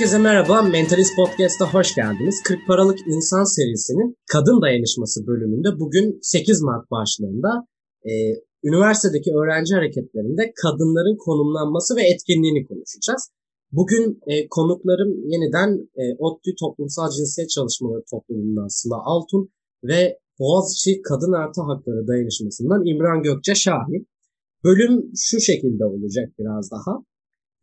[0.00, 2.42] Herkese merhaba, Mentalist Podcast'a hoş geldiniz.
[2.42, 7.66] 40 Paralık İnsan serisinin Kadın Dayanışması bölümünde bugün 8 Mart başlığında
[8.04, 8.12] e,
[8.64, 13.30] üniversitedeki öğrenci hareketlerinde kadınların konumlanması ve etkinliğini konuşacağız.
[13.72, 19.50] Bugün e, konuklarım yeniden e, ODTÜ Toplumsal Cinsiyet Çalışmaları Topluluğundan Sıla Altun
[19.84, 24.06] ve Boğaziçi Kadın Artı Hakları Dayanışması'ndan İmran Gökçe Şahin.
[24.64, 27.09] Bölüm şu şekilde olacak biraz daha.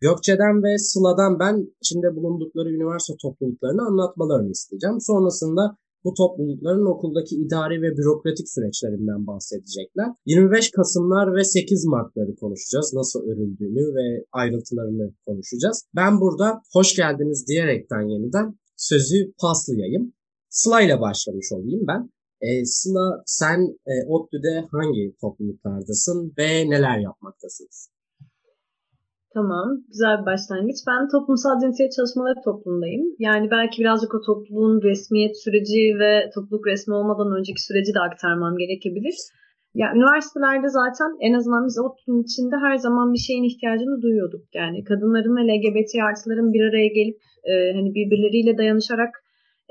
[0.01, 5.01] Gökçe'den ve Sıla'dan ben içinde bulundukları üniversite topluluklarını anlatmalarını isteyeceğim.
[5.01, 10.07] Sonrasında bu toplulukların okuldaki idari ve bürokratik süreçlerinden bahsedecekler.
[10.25, 12.93] 25 Kasımlar ve 8 Mart'ları konuşacağız.
[12.93, 15.85] Nasıl örüldüğünü ve ayrıntılarını konuşacağız.
[15.95, 20.13] Ben burada hoş geldiniz diyerekten yeniden sözü paslayayım.
[20.49, 22.09] Sıla ile başlamış olayım ben.
[22.41, 27.96] E, Sıla sen e, ODTÜ'de hangi topluluklardasın ve neler yapmaktasınız?
[29.37, 30.79] Tamam, güzel bir başlangıç.
[30.89, 33.03] Ben toplumsal cinsiyet çalışmaları toplumundayım.
[33.27, 38.53] Yani belki birazcık o topluluğun resmiyet süreci ve topluluk resmi olmadan önceki süreci de aktarmam
[38.63, 39.17] gerekebilir.
[39.81, 44.43] Ya üniversitelerde zaten en azından biz ODTÜ'nün içinde her zaman bir şeyin ihtiyacını duyuyorduk.
[44.59, 47.17] Yani kadınların ve LGBT artıların bir araya gelip
[47.49, 49.13] e, hani birbirleriyle dayanışarak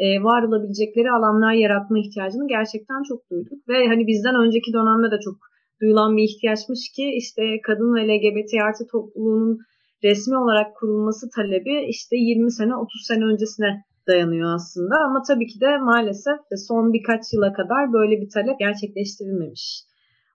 [0.04, 3.58] e, var olabilecekleri alanlar yaratma ihtiyacını gerçekten çok duyduk.
[3.70, 5.36] Ve hani bizden önceki dönemde de çok
[5.80, 9.58] duyulan bir ihtiyaçmış ki işte kadın ve LGBT artı topluluğunun
[10.04, 14.94] resmi olarak kurulması talebi işte 20 sene 30 sene öncesine dayanıyor aslında.
[15.06, 19.82] Ama tabii ki de maalesef son birkaç yıla kadar böyle bir talep gerçekleştirilmemiş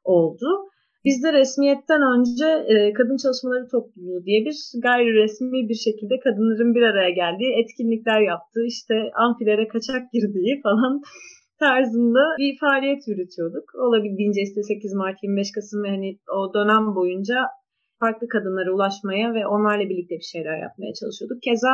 [0.04, 0.48] oldu.
[1.06, 6.82] Bizde resmiyetten önce e, Kadın Çalışmaları Topluluğu diye bir gayri resmi bir şekilde kadınların bir
[6.82, 8.96] araya geldiği etkinlikler yaptığı, işte
[9.26, 11.02] amfilere kaçak girdiği falan
[11.66, 13.66] tarzında bir faaliyet yürütüyorduk.
[13.86, 17.38] Olabildiğince işte 8 Mart, 25 Kasım ve hani o dönem boyunca
[18.02, 21.40] farklı kadınlara ulaşmaya ve onlarla birlikte bir şeyler yapmaya çalışıyorduk.
[21.48, 21.74] Keza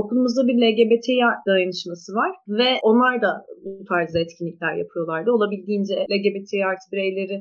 [0.00, 1.08] okulumuzda bir LGBT
[1.46, 3.30] dayanışması var ve onlar da
[3.64, 5.28] bu tarzda etkinlikler yapıyorlardı.
[5.36, 7.36] Olabildiğince LGBT artı bireyleri,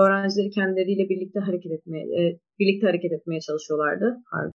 [0.00, 2.22] öğrencileri kendileriyle birlikte hareket etmeye, e,
[2.58, 4.06] birlikte hareket etmeye çalışıyorlardı.
[4.30, 4.52] Pardon.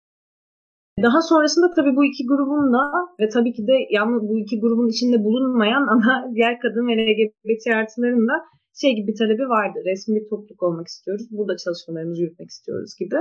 [1.05, 2.83] Daha sonrasında tabii bu iki grubun da
[3.19, 7.63] ve tabii ki de yalnız bu iki grubun içinde bulunmayan ama diğer kadın ve LGBT
[7.79, 8.35] artıların da
[8.81, 9.77] şey gibi bir talebi vardı.
[9.85, 11.25] Resmi bir topluluk olmak istiyoruz.
[11.31, 13.19] Burada çalışmalarımızı yürütmek istiyoruz gibi.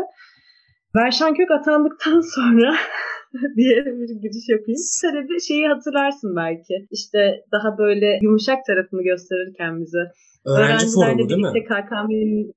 [0.95, 2.69] Berşan Kök atandıktan sonra
[3.57, 4.81] diye bir giriş yapayım.
[5.03, 6.75] Talebi şeyi hatırlarsın belki.
[6.91, 7.21] İşte
[7.53, 10.05] daha böyle yumuşak tarafını gösterirken bize.
[10.47, 11.65] Öğrenci forumu değil mi?
[11.71, 12.53] KKM'nin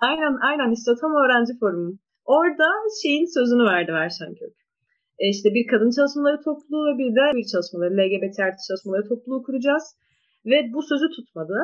[0.00, 1.92] Aynen aynen işte tam öğrenci forumu.
[2.36, 2.68] Orada
[3.02, 4.54] şeyin sözünü verdi Verşen Kök.
[5.22, 9.42] E işte bir kadın çalışmaları topluluğu ve bir de bir çalışmaları, LGBT artı çalışmaları topluluğu
[9.46, 9.84] kuracağız.
[10.50, 11.58] Ve bu sözü tutmadı.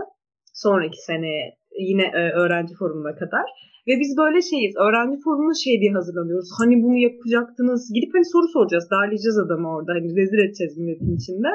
[0.64, 1.32] Sonraki sene
[1.90, 3.46] yine e, öğrenci forumuna kadar.
[3.88, 4.74] Ve biz böyle şeyiz.
[4.86, 6.50] Öğrenci forumuna şey diye hazırlanıyoruz.
[6.60, 7.80] Hani bunu yapacaktınız.
[7.94, 8.86] Gidip hani soru soracağız.
[8.90, 9.92] Darlayacağız adamı orada.
[9.96, 11.50] Hani rezil edeceğiz milletin içinde.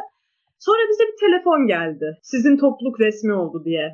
[0.65, 2.07] Sonra bize bir telefon geldi.
[2.31, 3.85] Sizin topluluk resmi oldu diye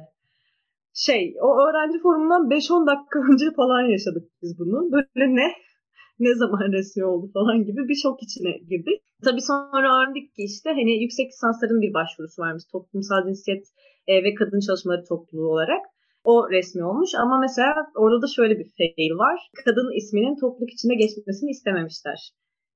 [0.96, 4.92] şey o öğrenci forumundan 5-10 dakika önce falan yaşadık biz bunu.
[4.92, 5.48] Böyle ne?
[6.20, 9.00] ne zaman resmi oldu falan gibi bir şok içine girdik.
[9.24, 13.66] Tabii sonra öğrendik ki işte hani yüksek lisansların bir başvurusu varmış toplumsal cinsiyet
[14.08, 15.84] e, ve kadın çalışmaları topluluğu olarak.
[16.24, 19.40] O resmi olmuş ama mesela orada da şöyle bir fail var.
[19.66, 22.20] Kadın isminin topluluk içinde geçmesini istememişler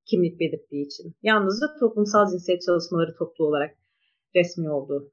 [0.09, 1.15] kimlik belirttiği için.
[1.23, 3.71] Yalnızca toplumsal cinsiyet çalışmaları topluluğu olarak
[4.35, 5.11] resmi oldu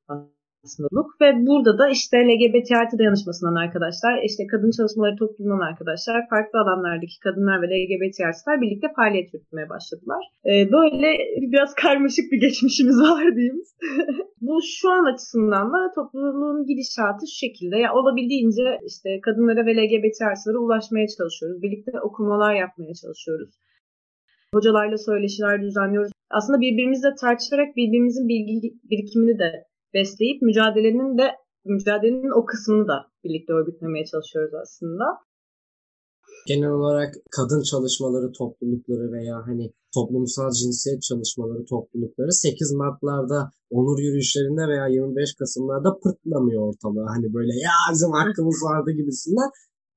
[0.66, 0.88] aslında
[1.21, 7.19] ve burada da işte LGBT artı dayanışmasından arkadaşlar, işte kadın çalışmaları toplumundan arkadaşlar, farklı alanlardaki
[7.25, 10.22] kadınlar ve LGBT artılar birlikte faaliyet yürütmeye başladılar.
[10.49, 11.09] Ee, böyle
[11.53, 13.62] biraz karmaşık bir geçmişimiz var diyeyim.
[14.41, 17.77] Bu şu an açısından da toplumun gidişatı şu şekilde.
[17.84, 21.62] Ya olabildiğince işte kadınlara ve LGBT artılara ulaşmaya çalışıyoruz.
[21.62, 23.50] Birlikte okumalar yapmaya çalışıyoruz.
[24.54, 26.13] Hocalarla söyleşiler düzenliyoruz.
[26.30, 29.51] Aslında birbirimizle tartışarak birbirimizin bilgi birikimini de
[29.94, 31.27] besleyip mücadelenin de
[31.65, 35.04] mücadelenin o kısmını da birlikte örgütlemeye çalışıyoruz aslında.
[36.48, 44.68] Genel olarak kadın çalışmaları toplulukları veya hani toplumsal cinsiyet çalışmaları toplulukları 8 Mart'larda onur yürüyüşlerinde
[44.68, 47.09] veya 25 Kasım'larda pırtlamıyor ortalığa.
[47.15, 49.50] Hani böyle ya bizim hakkımız vardı gibisinden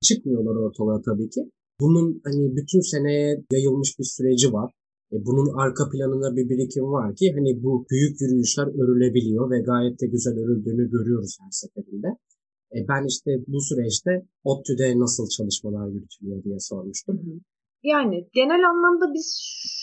[0.07, 1.42] çıkmıyorlar ortalığa tabii ki.
[1.81, 4.71] Bunun hani bütün seneye yayılmış bir süreci var.
[5.13, 10.01] E, bunun arka planında bir birikim var ki hani bu büyük yürüyüşler örülebiliyor ve gayet
[10.01, 12.07] de güzel örüldüğünü görüyoruz her seferinde.
[12.75, 14.11] E, ben işte bu süreçte
[14.44, 17.15] ODTÜ'de nasıl çalışmalar yürütülüyor diye sormuştum.
[17.83, 19.27] Yani genel anlamda biz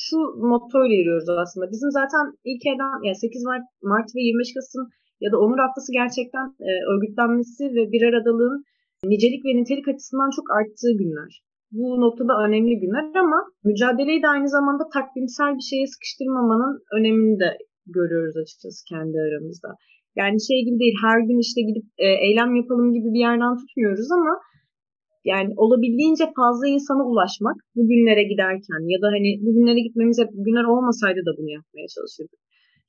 [0.06, 0.18] şu
[0.50, 1.66] mottoyla yürüyoruz aslında.
[1.74, 4.84] Bizim zaten ilk eden yani 8 Mart, Mart ve 25 Kasım
[5.24, 8.64] ya da Onur Haftası gerçekten e, örgütlenmesi ve bir aradalığın
[9.04, 11.45] nicelik ve nitelik açısından çok arttığı günler.
[11.72, 17.58] Bu noktada önemli günler ama mücadeleyi de aynı zamanda takvimsel bir şeye sıkıştırmamanın önemini de
[17.86, 19.68] görüyoruz açıkçası kendi aramızda.
[20.20, 24.10] Yani şey gibi değil her gün işte gidip e, eylem yapalım gibi bir yerden tutmuyoruz
[24.18, 24.32] ama
[25.32, 31.32] yani olabildiğince fazla insana ulaşmak bugünlere giderken ya da hani bugünlere gitmemize günler olmasaydı da
[31.38, 32.40] bunu yapmaya çalışırdık.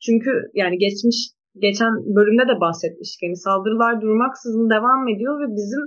[0.05, 0.31] Çünkü
[0.61, 1.17] yani geçmiş
[1.65, 3.23] geçen bölümde de bahsetmiştik.
[3.23, 5.83] Yani saldırılar durmaksızın devam ediyor ve bizim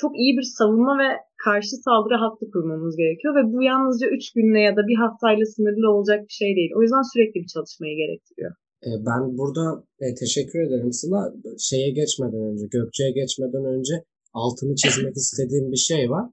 [0.00, 1.08] çok iyi bir savunma ve
[1.46, 5.86] karşı saldırı hattı kurmamız gerekiyor ve bu yalnızca 3 günle ya da bir haftayla sınırlı
[5.94, 6.72] olacak bir şey değil.
[6.76, 8.52] O yüzden sürekli bir çalışmayı gerektiriyor.
[8.86, 9.64] E, ben burada
[10.04, 11.20] e, teşekkür ederim Sıla.
[11.68, 13.94] Şeye geçmeden önce, Gökçe'ye geçmeden önce
[14.42, 16.26] altını çizmek istediğim bir şey var.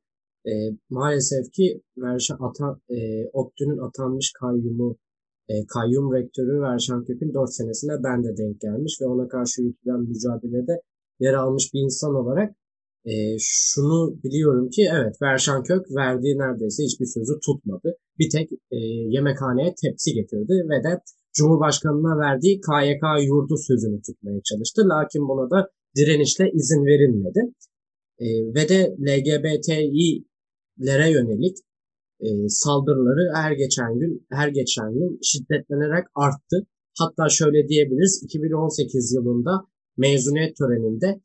[0.49, 0.53] E,
[0.89, 2.97] maalesef ki Verşan atan, e,
[3.33, 4.97] ODTÜ'nün atanmış kayyumu,
[5.49, 9.99] e, kayyum rektörü Verşan Kök'ün 4 senesine ben de denk gelmiş ve ona karşı yürütülen
[9.99, 10.75] mücadelede
[11.19, 12.55] yer almış bir insan olarak
[13.05, 17.97] e, şunu biliyorum ki evet Verşan Kök verdiği neredeyse hiçbir sözü tutmadı.
[18.19, 18.77] Bir tek e,
[19.15, 21.01] yemekhaneye tepsi getirdi ve de
[21.33, 24.81] Cumhurbaşkanı'na verdiği KYK yurdu sözünü tutmaya çalıştı.
[24.85, 27.39] Lakin buna da direnişle izin verilmedi.
[28.19, 28.25] E,
[28.55, 31.57] ve de LGBTİ'lere yönelik
[32.19, 36.67] e, saldırıları her geçen gün her geçen gün şiddetlenerek arttı.
[36.99, 39.51] Hatta şöyle diyebiliriz 2018 yılında
[39.97, 41.21] mezuniyet töreninde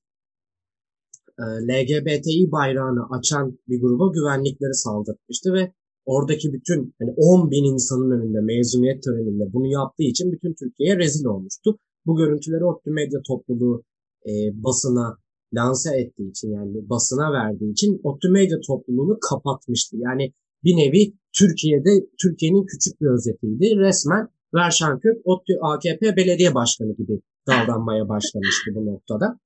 [1.42, 5.72] e, LGBTİ bayrağını açan bir gruba güvenlikleri saldırmıştı ve
[6.06, 11.24] oradaki bütün hani 10 bin insanın önünde mezuniyet töreninde bunu yaptığı için bütün Türkiye'ye rezil
[11.24, 11.78] olmuştu.
[12.06, 13.84] Bu görüntüleri ODTÜ medya topluluğu
[14.26, 14.32] e,
[14.64, 15.18] basına
[15.54, 19.96] lanse ettiği için yani basına verdiği için ODTÜ medya topluluğunu kapatmıştı.
[19.96, 20.32] Yani
[20.64, 21.90] bir nevi Türkiye'de
[22.22, 23.76] Türkiye'nin küçük bir özetiydi.
[23.78, 29.38] Resmen Verşan Kök ODTÜ AKP belediye başkanı gibi davranmaya başlamıştı bu noktada.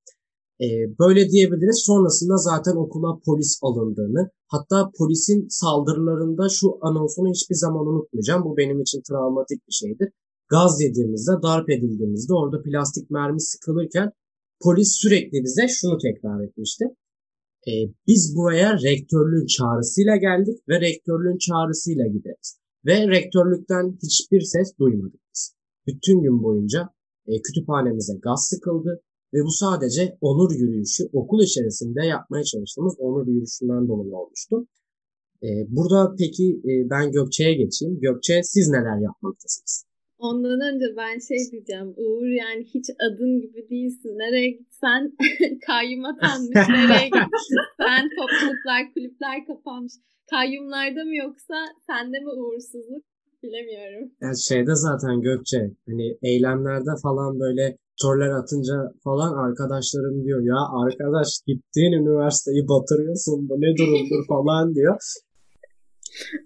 [0.63, 0.67] Ee,
[0.99, 1.79] böyle diyebiliriz.
[1.85, 8.43] Sonrasında zaten okula polis alındığını, hatta polisin saldırılarında şu anonsunu hiçbir zaman unutmayacağım.
[8.45, 10.09] Bu benim için travmatik bir şeydir.
[10.49, 14.11] Gaz yediğimizde, darp edildiğimizde orada plastik mermi sıkılırken
[14.63, 16.85] polis sürekli bize şunu tekrar etmişti.
[17.67, 17.73] E,
[18.07, 22.59] biz buraya rektörlüğün çağrısıyla geldik ve rektörlüğün çağrısıyla gideriz.
[22.85, 25.55] Ve rektörlükten hiçbir ses duymadık biz.
[25.87, 26.89] Bütün gün boyunca
[27.27, 29.01] e, kütüphanemize gaz sıkıldı
[29.33, 34.67] ve bu sadece onur yürüyüşü okul içerisinde yapmaya çalıştığımız onur yürüyüşünden dolayı olmuştu.
[35.43, 37.99] E, burada peki e, ben Gökçe'ye geçeyim.
[37.99, 39.85] Gökçe siz neler yapmaktasınız?
[40.17, 41.93] Ondan önce ben şey diyeceğim.
[41.97, 44.09] Uğur yani hiç adın gibi değilsin.
[44.09, 45.01] Nereye gitsen
[45.67, 46.67] kayyum atanmış.
[46.69, 49.93] Nereye gitsen topluluklar, kulüpler kapanmış.
[50.29, 51.55] Kayyumlarda mı yoksa
[51.87, 53.03] sende mi uğursuzluk
[53.43, 54.11] bilemiyorum.
[54.21, 61.27] Yani şeyde zaten Gökçe hani eylemlerde falan böyle torlar atınca falan arkadaşlarım diyor ya arkadaş
[61.47, 64.97] gittiğin üniversiteyi batırıyorsun bu ne durumdur falan diyor.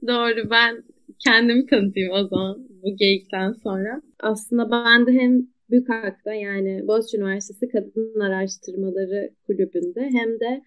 [0.08, 0.84] Doğru ben
[1.26, 4.02] kendimi tanıtayım o zaman bu geyikten sonra.
[4.20, 10.62] Aslında ben de hem Bükak'ta yani Boğaziçi Üniversitesi Kadın Araştırmaları Kulübü'nde hem de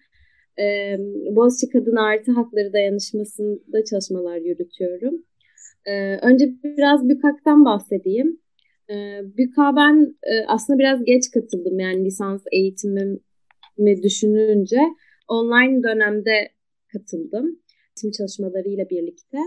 [0.63, 0.97] e,
[1.35, 5.13] Boğaziçi Kadın Artı Hakları Dayanışması'nda çalışmalar yürütüyorum.
[5.85, 8.39] E, önce biraz Bükak'tan bahsedeyim.
[8.89, 14.79] E, Bükak'a ben e, aslında biraz geç katıldım yani lisans eğitimimi düşününce
[15.27, 16.51] online dönemde
[16.91, 17.59] katıldım.
[17.99, 19.37] Eğitim çalışmalarıyla birlikte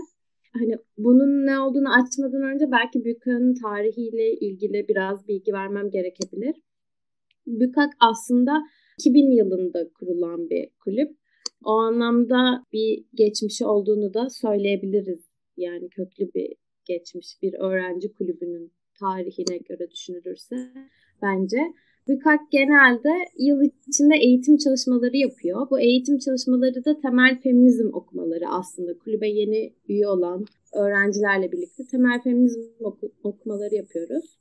[0.53, 6.55] hani bunun ne olduğunu açmadan önce belki Bükak'ın tarihiyle ilgili biraz bilgi vermem gerekebilir.
[7.47, 8.63] Bükak aslında
[8.99, 11.17] 2000 yılında kurulan bir kulüp.
[11.65, 15.25] O anlamda bir geçmişi olduğunu da söyleyebiliriz.
[15.57, 20.55] Yani köklü bir geçmiş bir öğrenci kulübünün tarihine göre düşünülürse
[21.21, 21.73] bence.
[22.07, 25.69] BÜKAK genelde yıl içinde eğitim çalışmaları yapıyor.
[25.69, 28.97] Bu eğitim çalışmaları da temel feminizm okumaları aslında.
[28.97, 34.37] Kulübe yeni üye olan öğrencilerle birlikte temel feminizm oku- okumaları yapıyoruz.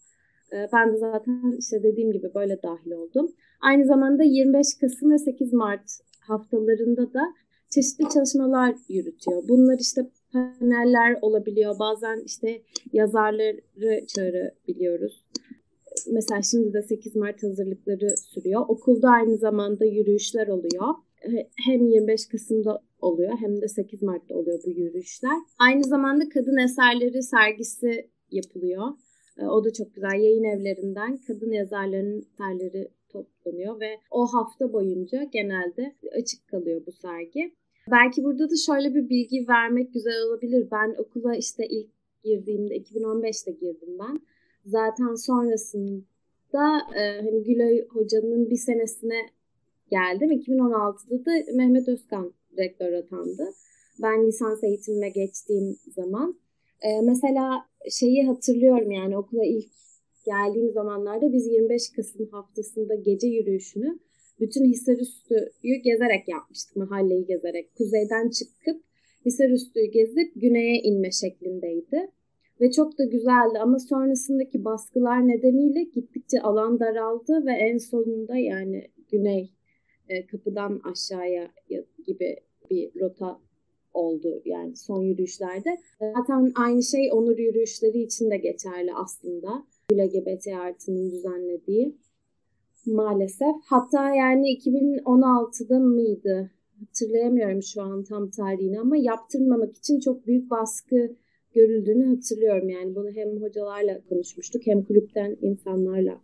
[0.52, 3.32] Ee, ben de zaten işte dediğim gibi böyle dahil oldum.
[3.60, 5.90] Aynı zamanda 25 Kasım ve 8 Mart
[6.20, 7.34] haftalarında da
[7.70, 9.42] çeşitli çalışmalar yürütüyor.
[9.48, 11.78] Bunlar işte paneller olabiliyor.
[11.78, 12.62] Bazen işte
[12.92, 15.24] yazarları çağırabiliyoruz
[16.10, 18.64] mesela şimdi de 8 Mart hazırlıkları sürüyor.
[18.68, 20.94] Okulda aynı zamanda yürüyüşler oluyor.
[21.66, 25.38] Hem 25 Kasım'da oluyor hem de 8 Mart'ta oluyor bu yürüyüşler.
[25.58, 28.88] Aynı zamanda kadın eserleri sergisi yapılıyor.
[29.38, 30.20] E, o da çok güzel.
[30.20, 37.54] Yayın evlerinden kadın yazarların eserleri toplanıyor ve o hafta boyunca genelde açık kalıyor bu sergi.
[37.90, 40.68] Belki burada da şöyle bir bilgi vermek güzel olabilir.
[40.70, 41.90] Ben okula işte ilk
[42.24, 44.20] girdiğimde 2015'te girdim ben.
[44.66, 49.30] Zaten sonrasında e, hani Gülay Hoca'nın bir senesine
[49.90, 50.30] geldim.
[50.30, 53.48] 2016'da da Mehmet Özkan rektör atandı.
[54.02, 56.38] Ben lisans eğitimime geçtiğim zaman.
[56.82, 59.70] E, mesela şeyi hatırlıyorum yani okula ilk
[60.24, 63.98] geldiğim zamanlarda biz 25 Kasım haftasında gece yürüyüşünü
[64.42, 66.76] bütün Hisarüstü'yü gezerek yapmıştık.
[66.76, 67.74] Mahalleyi gezerek.
[67.76, 68.82] Kuzeyden çıkıp
[69.26, 72.10] Hisarüstü'yü gezip güneye inme şeklindeydi.
[72.60, 78.88] Ve çok da güzeldi ama sonrasındaki baskılar nedeniyle gittikçe alan daraldı ve en sonunda yani
[79.10, 79.50] güney
[80.08, 81.48] e, kapıdan aşağıya
[82.06, 82.36] gibi
[82.70, 83.40] bir rota
[83.94, 85.78] oldu yani son yürüyüşlerde.
[86.00, 89.66] Zaten aynı şey onur yürüyüşleri için de geçerli aslında.
[89.92, 91.96] LGBT artının düzenlediği
[92.86, 93.56] maalesef.
[93.64, 96.50] Hatta yani 2016'da mıydı?
[96.80, 101.16] Hatırlayamıyorum şu an tam tarihini ama yaptırmamak için çok büyük baskı
[101.54, 102.68] görüldüğünü hatırlıyorum.
[102.68, 106.20] Yani bunu hem hocalarla konuşmuştuk hem kulüpten insanlarla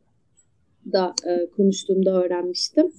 [0.92, 2.92] da e, konuştuğumda öğrenmiştim.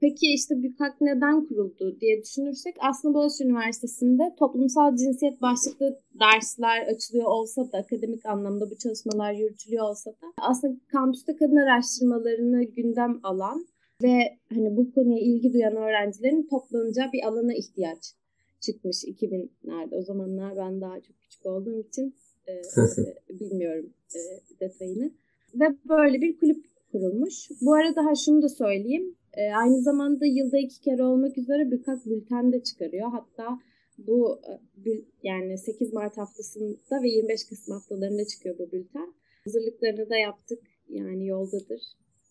[0.00, 7.26] Peki işte BÜKAK neden kuruldu diye düşünürsek aslında Boğaziçi Üniversitesi'nde toplumsal cinsiyet başlıklı dersler açılıyor
[7.26, 13.66] olsa da akademik anlamda bu çalışmalar yürütülüyor olsa da aslında kampüste kadın araştırmalarını gündem alan
[14.02, 18.14] ve hani bu konuya ilgi duyan öğrencilerin toplanacağı bir alana ihtiyaç
[18.60, 19.94] çıkmış 2000'lerde.
[19.94, 22.14] O zamanlar ben daha çok küçük olduğum için
[22.48, 22.52] e,
[23.40, 24.20] bilmiyorum e,
[24.60, 25.10] detayını.
[25.54, 27.48] Ve böyle bir kulüp kurulmuş.
[27.60, 29.14] Bu arada ha şunu da söyleyeyim.
[29.34, 33.10] E, aynı zamanda yılda iki kere olmak üzere birkaç bülten de çıkarıyor.
[33.10, 33.58] Hatta
[33.98, 34.40] bu
[34.86, 34.90] e,
[35.22, 39.14] yani 8 Mart haftasında ve 25 Kasım haftalarında çıkıyor bu bülten.
[39.44, 40.58] Hazırlıklarını da yaptık.
[40.88, 41.82] Yani yoldadır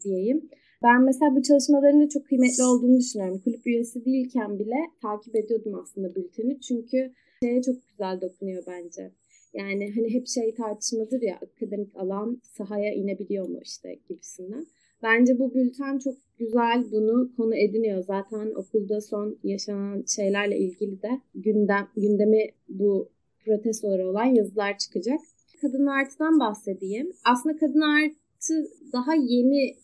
[0.04, 0.50] diyeyim.
[0.84, 3.42] Ben mesela bu çalışmaların da çok kıymetli olduğunu düşünüyorum.
[3.44, 6.62] Kulüp üyesi değilken bile takip ediyordum aslında bülteni.
[6.62, 7.14] Çünkü
[7.44, 9.12] şeye çok güzel dokunuyor bence.
[9.54, 14.68] Yani hani hep şey tartışmadır ya akademik alan sahaya inebiliyor mu işte gibisinden.
[15.04, 18.04] Bence bu bülten çok güzel bunu konu ediniyor.
[18.04, 23.10] Zaten okulda son yaşanan şeylerle ilgili de gündem, gündemi bu
[23.46, 25.20] protestoları olan yazılar çıkacak.
[25.62, 27.14] Kadın artıdan bahsedeyim.
[27.26, 29.76] Aslında kadın artı daha yeni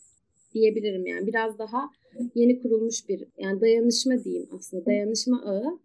[0.54, 1.28] diyebilirim yani.
[1.28, 1.90] Biraz daha
[2.36, 4.86] yeni kurulmuş bir yani dayanışma diyeyim aslında.
[4.86, 5.80] Dayanışma ağı.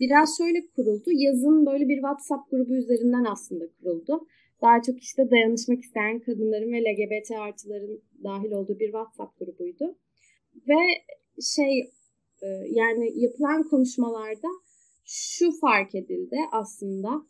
[0.00, 1.10] Biraz şöyle kuruldu.
[1.12, 4.26] Yazın böyle bir WhatsApp grubu üzerinden aslında kuruldu.
[4.62, 9.96] Daha çok işte dayanışmak isteyen kadınların ve LGBT artıların dahil olduğu bir WhatsApp grubuydu.
[10.68, 10.78] Ve
[11.42, 11.80] şey
[12.42, 14.48] e, yani yapılan konuşmalarda
[15.04, 17.22] şu fark edildi aslında.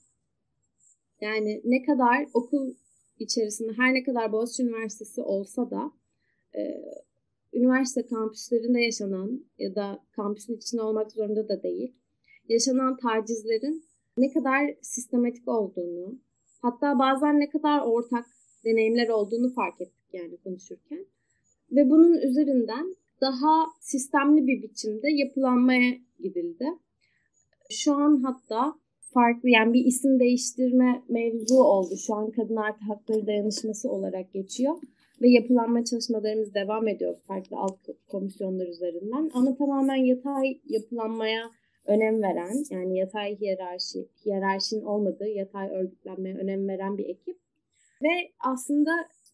[1.21, 2.75] Yani ne kadar okul
[3.19, 5.93] içerisinde her ne kadar Boğaziçi Üniversitesi olsa da
[6.55, 6.63] e,
[7.53, 11.95] üniversite kampüslerinde yaşanan ya da kampüsün içinde olmak zorunda da değil
[12.49, 13.85] yaşanan tacizlerin
[14.17, 16.21] ne kadar sistematik olduğunu
[16.63, 18.27] hatta bazen ne kadar ortak
[18.65, 21.07] deneyimler olduğunu fark ettik yani konuşurken.
[21.73, 26.67] Ve bunun üzerinden daha sistemli bir biçimde yapılanmaya gidildi.
[27.71, 28.75] Şu an hatta
[29.15, 31.95] farklı yani bir isim değiştirme mevzu oldu.
[32.07, 34.77] Şu an Kadın Artı Hakları Dayanışması olarak geçiyor.
[35.23, 39.31] Ve yapılanma çalışmalarımız devam ediyor farklı alt komisyonlar üzerinden.
[39.35, 41.51] Ama tamamen yatay yapılanmaya
[41.89, 47.39] önem veren yani yatay hiyerarşi, hiyerarşinin olmadığı yatay örgütlenmeye önem veren bir ekip.
[48.03, 48.91] Ve aslında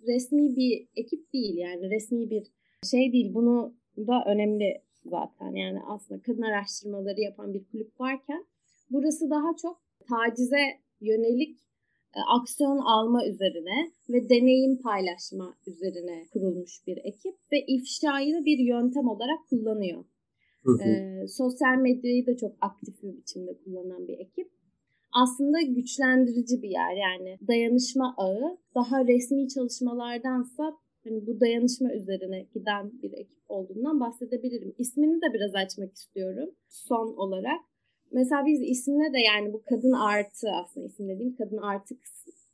[0.07, 2.47] resmi bir ekip değil yani resmi bir
[2.91, 3.35] şey değil.
[3.35, 8.45] Bunu da önemli zaten yani aslında kadın araştırmaları yapan bir kulüp varken
[8.91, 10.63] burası daha çok tacize
[11.01, 11.59] yönelik
[12.17, 19.09] e, aksiyon alma üzerine ve deneyim paylaşma üzerine kurulmuş bir ekip ve ifşayı bir yöntem
[19.09, 20.05] olarak kullanıyor.
[20.87, 24.51] E, sosyal medyayı da çok aktif bir biçimde kullanan bir ekip.
[25.13, 32.93] Aslında güçlendirici bir yer yani dayanışma ağı daha resmi çalışmalardansa hani bu dayanışma üzerine giden
[33.03, 34.75] bir ekip olduğundan bahsedebilirim.
[34.79, 37.61] İsmini de biraz açmak istiyorum son olarak.
[38.13, 41.95] Mesela biz isimle de yani bu kadın artı aslında isim dediğim kadın artı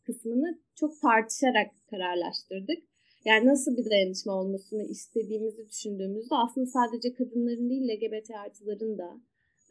[0.07, 2.90] kısmını çok tartışarak kararlaştırdık.
[3.25, 9.21] Yani nasıl bir dayanışma olmasını istediğimizi düşündüğümüzde aslında sadece kadınların değil LGBT artıların da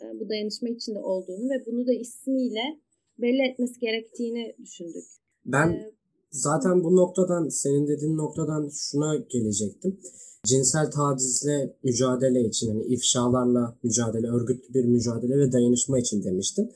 [0.02, 2.80] e, bu dayanışma içinde olduğunu ve bunu da ismiyle
[3.18, 5.06] belli etmesi gerektiğini düşündük.
[5.46, 5.92] Ben ee,
[6.32, 10.00] zaten bu noktadan senin dediğin noktadan şuna gelecektim.
[10.46, 16.70] Cinsel tacizle mücadele için hani ifşalarla mücadele, örgütlü bir mücadele ve dayanışma için demiştim.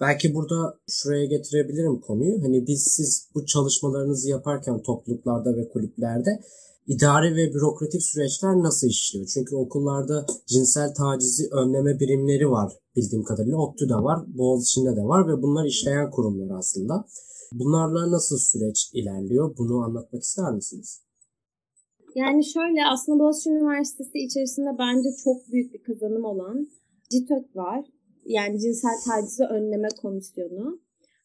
[0.00, 2.42] Belki burada şuraya getirebilirim konuyu.
[2.42, 6.40] Hani biz siz bu çalışmalarınızı yaparken topluluklarda ve kulüplerde
[6.86, 9.26] idari ve bürokratik süreçler nasıl işliyor?
[9.34, 13.56] Çünkü okullarda cinsel tacizi önleme birimleri var bildiğim kadarıyla.
[13.56, 17.04] ODTÜ'de var, Boğaziçi'nde de var ve bunlar işleyen kurumlar aslında.
[17.52, 19.56] Bunlarla nasıl süreç ilerliyor?
[19.58, 21.02] Bunu anlatmak ister misiniz?
[22.14, 26.68] Yani şöyle aslında Boğaziçi Üniversitesi içerisinde bence çok büyük bir kazanım olan
[27.10, 27.84] CİTÖK var
[28.28, 30.80] yani cinsel tacizi önleme komisyonu.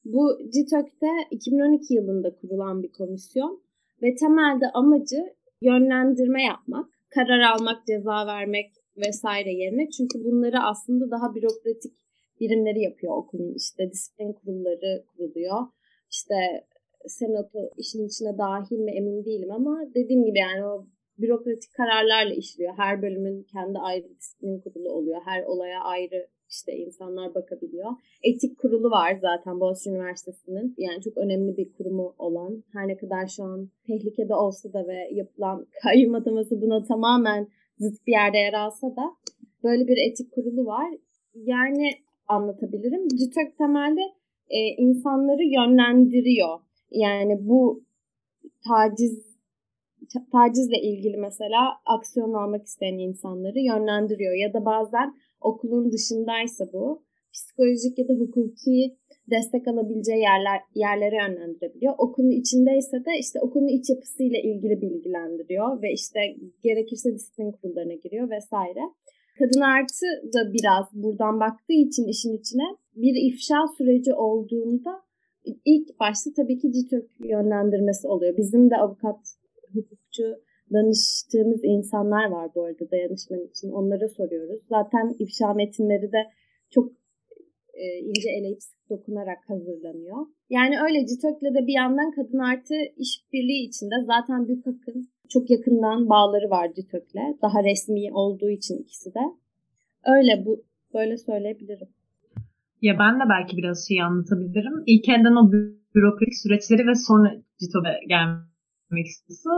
[0.05, 3.63] Bu CİTÖK'te 2012 yılında kurulan bir komisyon
[4.01, 5.22] ve temelde amacı
[5.62, 9.89] yönlendirme yapmak, karar almak, ceza vermek vesaire yerine.
[9.89, 11.93] Çünkü bunları aslında daha bürokratik
[12.39, 13.53] birimleri yapıyor okulun.
[13.55, 15.57] İşte disiplin kurulları kuruluyor.
[16.12, 16.36] İşte
[17.07, 22.74] senato işin içine dahil mi emin değilim ama dediğim gibi yani o bürokratik kararlarla işliyor.
[22.77, 25.22] Her bölümün kendi ayrı disiplin kurulu oluyor.
[25.25, 27.91] Her olaya ayrı işte insanlar bakabiliyor.
[28.24, 30.75] Etik kurulu var zaten Boğaziçi Üniversitesi'nin.
[30.77, 32.63] Yani çok önemli bir kurumu olan.
[32.74, 38.07] Her ne kadar şu an tehlikede olsa da ve yapılan kayyum ataması buna tamamen zıt
[38.07, 39.15] bir yerde yer alsa da
[39.63, 40.89] böyle bir etik kurulu var.
[41.36, 41.89] Yani
[42.27, 43.07] anlatabilirim.
[43.07, 44.01] CİTÖK temelde
[44.50, 46.60] e, insanları yönlendiriyor.
[46.91, 47.83] Yani bu
[48.67, 49.33] taciz
[50.31, 58.00] tacizle ilgili mesela aksiyon almak isteyen insanları yönlendiriyor ya da bazen okulun dışındaysa bu psikolojik
[58.00, 58.97] ya da hukuki
[59.31, 61.93] destek alabileceği yerler yerlere yönlendirebiliyor.
[61.97, 66.19] Okulun içindeyse de işte okulun iç yapısıyla ilgili bilgilendiriyor ve işte
[66.63, 68.83] gerekirse disiplin kurullarına giriyor vesaire.
[69.39, 75.01] Kadın artı da biraz buradan baktığı için işin içine bir ifşa süreci olduğunda
[75.65, 78.38] ilk başta tabii ki CİTÖK yönlendirmesi oluyor.
[78.38, 79.19] Bizim de avukat,
[79.73, 80.23] hukukçu
[80.73, 83.69] danıştığımız insanlar var bu arada dayanışman için.
[83.69, 84.61] Onlara soruyoruz.
[84.69, 86.21] Zaten ifşa metinleri de
[86.69, 86.91] çok
[87.73, 90.17] e, ince eleyip dokunarak hazırlanıyor.
[90.49, 96.09] Yani öyle CİTÖK'le de bir yandan kadın artı işbirliği içinde zaten büyük akın çok yakından
[96.09, 97.41] bağları var CİTÖK'le.
[97.41, 99.23] Daha resmi olduğu için ikisi de.
[100.05, 100.63] Öyle bu
[100.93, 101.87] böyle söyleyebilirim.
[102.81, 104.83] Ya ben de belki biraz şey anlatabilirim.
[104.85, 105.51] İlk elden o
[105.95, 107.99] bürokratik süreçleri ve sonra CİTÖK'e
[108.93, 109.51] gelmek istiyorsa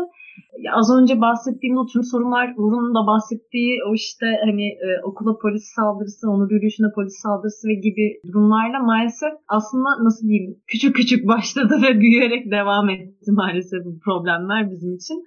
[0.80, 5.66] az önce bahsettiğim o tüm sorunlar Uğur'un da bahsettiği o işte hani e, okula polis
[5.76, 11.74] saldırısı, onur yürüyüşüne polis saldırısı ve gibi durumlarla maalesef aslında nasıl diyeyim küçük küçük başladı
[11.86, 15.20] ve büyüyerek devam etti maalesef bu problemler bizim için.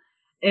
[0.42, 0.50] Ee,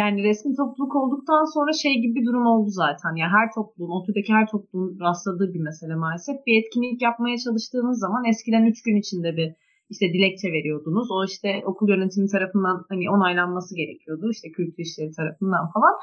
[0.00, 3.12] yani resmi topluluk olduktan sonra şey gibi bir durum oldu zaten.
[3.20, 4.04] Yani her topluluğun, o
[4.36, 6.36] her topluluğun rastladığı bir mesele maalesef.
[6.46, 9.48] Bir etkinlik yapmaya çalıştığınız zaman eskiden 3 gün içinde bir
[9.92, 11.08] işte dilekçe veriyordunuz.
[11.16, 14.30] O işte okul yönetimi tarafından hani onaylanması gerekiyordu.
[14.36, 15.94] İşte kültür işleri tarafından falan.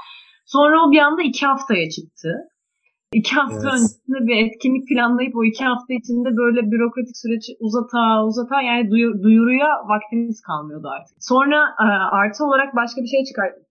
[0.46, 2.30] Sonra o bir anda iki haftaya çıktı.
[3.14, 3.74] İki hafta evet.
[3.74, 8.84] öncesinde bir etkinlik planlayıp o iki hafta içinde böyle bürokratik süreci uzata uzata yani
[9.24, 11.18] duyuruya vaktimiz kalmıyordu artık.
[11.20, 11.88] Sonra e,
[12.22, 13.24] artı olarak başka bir şey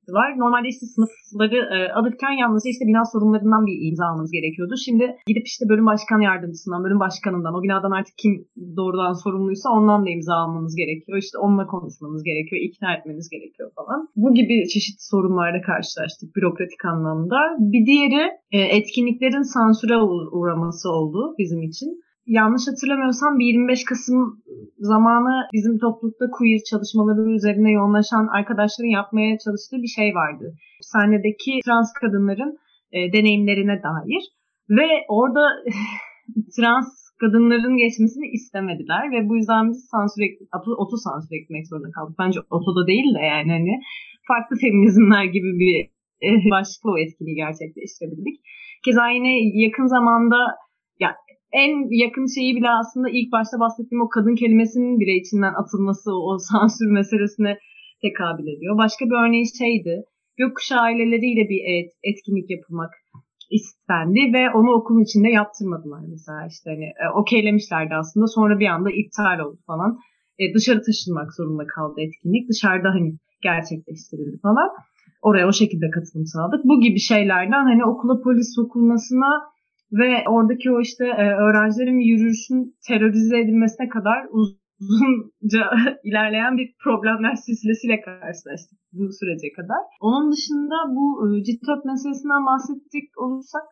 [0.09, 0.39] çıkarttılar.
[0.39, 4.75] Normalde işte sınıfları e, alırken yalnızca işte bina sorunlarından bir imza almanız gerekiyordu.
[4.85, 8.33] Şimdi gidip işte bölüm başkan yardımcısından, bölüm başkanından, o binadan artık kim
[8.77, 11.19] doğrudan sorumluysa ondan da imza almanız gerekiyor.
[11.19, 14.09] İşte onunla konuşmanız gerekiyor, ikna etmeniz gerekiyor falan.
[14.17, 17.39] Bu gibi çeşitli sorunlarla karşılaştık bürokratik anlamda.
[17.73, 19.97] Bir diğeri e, etkinlikleri haberlerin sansüre
[20.33, 22.01] uğraması oldu bizim için.
[22.37, 24.43] Yanlış hatırlamıyorsam bir 25 Kasım
[24.79, 30.55] zamanı bizim toplulukta queer çalışmaları üzerine yoğunlaşan arkadaşların yapmaya çalıştığı bir şey vardı.
[30.81, 32.53] Sahnedeki trans kadınların
[32.93, 34.23] e, deneyimlerine dair.
[34.79, 35.45] Ve orada
[36.57, 36.89] trans
[37.21, 40.23] kadınların geçmesini istemediler ve bu yüzden biz sansür
[40.83, 42.17] oto sansür etmek zorunda kaldık.
[42.19, 43.75] Bence otoda değil de yani hani
[44.31, 45.75] farklı feminizmler gibi bir
[46.27, 48.37] e, başlıkla o etkinliği gerçekleştirebildik.
[48.85, 49.33] Keza yine
[49.65, 50.37] yakın zamanda
[51.53, 51.73] en
[52.05, 56.91] yakın şeyi bile aslında ilk başta bahsettiğim o kadın kelimesinin bile içinden atılması o sansür
[56.91, 57.59] meselesine
[58.03, 58.79] tekabül ediyor.
[58.79, 60.05] Başka bir örneği şeydi.
[60.37, 62.91] Gökkuşağı aileleriyle bir et, etkinlik yapılmak
[63.51, 68.91] istendi ve onu okulun içinde yaptırmadılar mesela işte hani e, okeylemişlerdi aslında sonra bir anda
[68.91, 69.99] iptal oldu falan.
[70.39, 72.49] E, dışarı taşınmak zorunda kaldı etkinlik.
[72.49, 74.69] Dışarıda hani gerçekleştirildi falan.
[75.23, 76.65] Oraya o şekilde katılım sağladık.
[76.65, 79.31] Bu gibi şeylerden hani okula polis sokulmasına
[79.93, 85.65] ve oradaki o işte e, öğrencilerin yürüyüşün terörize edilmesine kadar uzunca
[86.05, 89.83] ilerleyen bir problemler silsilesiyle karşılaştık bu sürece kadar.
[90.01, 93.63] Onun dışında bu e, CİTÖP meselesinden bahsettik olursak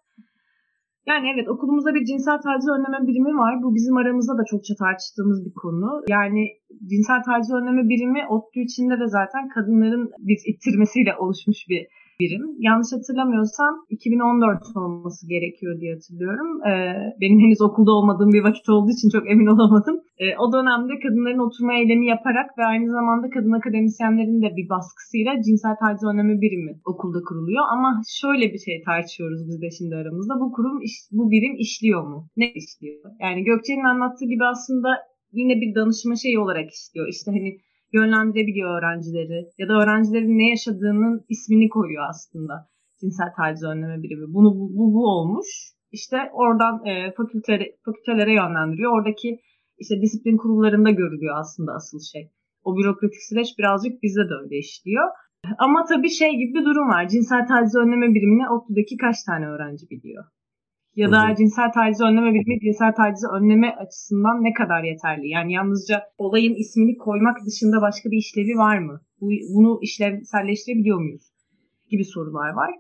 [1.11, 3.63] yani evet okulumuzda bir cinsel taciz önleme birimi var.
[3.63, 6.03] Bu bizim aramızda da çokça tartıştığımız bir konu.
[6.09, 6.43] Yani
[6.91, 11.83] cinsel taciz önleme birimi ODTÜ içinde de zaten kadınların bir ittirmesiyle oluşmuş bir
[12.21, 12.45] birim.
[12.59, 16.49] Yanlış hatırlamıyorsam 2014 olması gerekiyor diye hatırlıyorum.
[16.69, 16.73] Ee,
[17.21, 19.97] benim henüz okulda olmadığım bir vakit olduğu için çok emin olamadım.
[20.23, 25.31] Ee, o dönemde kadınların oturma eylemi yaparak ve aynı zamanda kadın akademisyenlerin de bir baskısıyla
[25.47, 27.65] cinsel taciz önleme birimi okulda kuruluyor.
[27.75, 30.35] Ama şöyle bir şey tartışıyoruz biz de şimdi aramızda.
[30.43, 30.77] Bu kurum,
[31.19, 32.19] bu birim işliyor mu?
[32.37, 33.11] Ne işliyor?
[33.25, 34.89] Yani Gökçe'nin anlattığı gibi aslında
[35.33, 37.07] yine bir danışma şeyi olarak işliyor.
[37.09, 37.51] İşte hani
[37.93, 42.69] yönlendirebiliyor öğrencileri ya da öğrencilerin ne yaşadığının ismini koyuyor aslında
[43.01, 44.35] cinsel taciz önleme birimi.
[44.35, 45.47] Bunu bu, bu, bu olmuş.
[45.93, 48.93] işte oradan e, fakültelere, fakültelere yönlendiriyor.
[48.97, 49.41] Oradaki
[49.79, 52.31] işte disiplin kurullarında görülüyor aslında asıl şey.
[52.65, 55.09] O bürokratik süreç birazcık bizde de öyle işliyor.
[55.59, 57.09] Ama tabii şey gibi bir durum var.
[57.09, 60.25] Cinsel taciz önleme birimini ODTÜ'deki kaç tane öğrenci biliyor?
[60.97, 65.29] Ya da cinsel taciz önleme birimi cinsel tacizi önleme açısından ne kadar yeterli?
[65.29, 69.01] Yani yalnızca olayın ismini koymak dışında başka bir işlevi var mı?
[69.21, 71.25] Bu, bunu işlevselleştirebiliyor muyuz?
[71.91, 72.71] Gibi sorular var.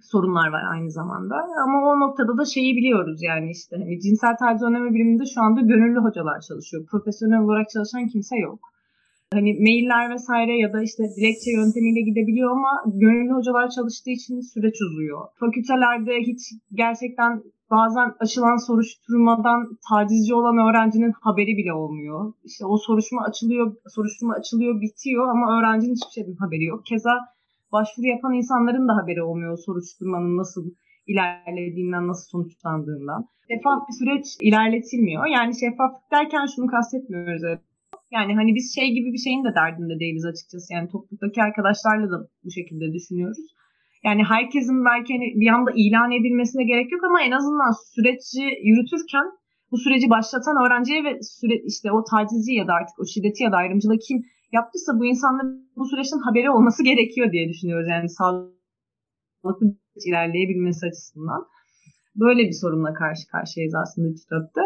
[0.00, 1.34] Sorunlar var aynı zamanda.
[1.64, 5.60] Ama o noktada da şeyi biliyoruz yani işte hani cinsel taciz önleme biriminde şu anda
[5.60, 6.86] gönüllü hocalar çalışıyor.
[6.90, 8.60] Profesyonel olarak çalışan kimse yok.
[9.32, 14.76] Hani mailler vesaire ya da işte dilekçe yöntemiyle gidebiliyor ama gönüllü hocalar çalıştığı için süreç
[14.82, 15.20] uzuyor.
[15.40, 16.40] Fakültelerde hiç
[16.72, 22.32] gerçekten bazen açılan soruşturmadan tacizci olan öğrencinin haberi bile olmuyor.
[22.44, 26.86] İşte o soruşturma açılıyor, soruşturma açılıyor, bitiyor ama öğrencinin hiçbir şeyden haberi yok.
[26.86, 27.14] Keza
[27.72, 30.70] başvuru yapan insanların da haberi olmuyor soruşturmanın nasıl
[31.06, 33.24] ilerlediğinden, nasıl sonuçlandığından.
[33.48, 35.26] Şeffaf bir süreç ilerletilmiyor.
[35.26, 37.58] Yani şeffaflık derken şunu kastetmiyoruz.
[38.10, 40.74] Yani hani biz şey gibi bir şeyin de derdinde değiliz açıkçası.
[40.74, 43.46] Yani topluluktaki arkadaşlarla da bu şekilde düşünüyoruz.
[44.04, 49.26] Yani herkesin belki hani bir anda ilan edilmesine gerek yok ama en azından süreci yürütürken
[49.70, 53.52] bu süreci başlatan öğrenciye ve süre, işte o tacizi ya da artık o şiddeti ya
[53.52, 54.18] da ayrımcılığı kim
[54.52, 57.88] yaptıysa bu insanların bu süreçten haberi olması gerekiyor diye düşünüyoruz.
[57.90, 59.66] Yani sağlıklı
[60.06, 61.42] ilerleyebilmesi açısından.
[62.16, 64.60] Böyle bir sorunla karşı karşıyayız aslında kitapta.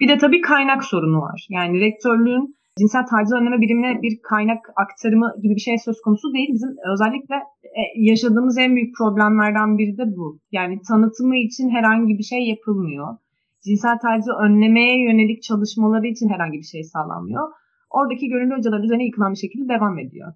[0.00, 1.46] Bir de tabii kaynak sorunu var.
[1.50, 6.50] Yani rektörlüğün cinsel taciz önleme birimine bir kaynak aktarımı gibi bir şey söz konusu değil.
[6.52, 7.36] Bizim özellikle
[7.80, 10.38] e, yaşadığımız en büyük problemlerden biri de bu.
[10.52, 13.08] Yani tanıtımı için herhangi bir şey yapılmıyor.
[13.64, 17.44] Cinsel tacizi önlemeye yönelik çalışmaları için herhangi bir şey sağlanmıyor.
[17.90, 20.32] Oradaki gönüllü hocalar üzerine yıkılan bir şekilde devam ediyor.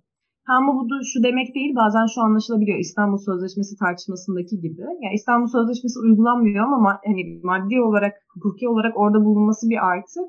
[0.48, 4.80] Ama bu da şu demek değil bazen şu anlaşılabiliyor İstanbul Sözleşmesi tartışmasındaki gibi.
[5.02, 10.20] Yani İstanbul Sözleşmesi uygulanmıyor ama hani maddi olarak, hukuki olarak orada bulunması bir artı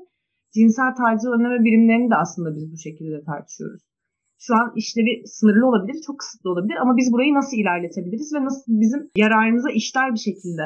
[0.54, 3.82] cinsel taciz önleme birimlerini de aslında biz bu şekilde tartışıyoruz.
[4.38, 8.72] Şu an işlevi sınırlı olabilir, çok kısıtlı olabilir ama biz burayı nasıl ilerletebiliriz ve nasıl
[8.82, 10.64] bizim yararımıza işler bir şekilde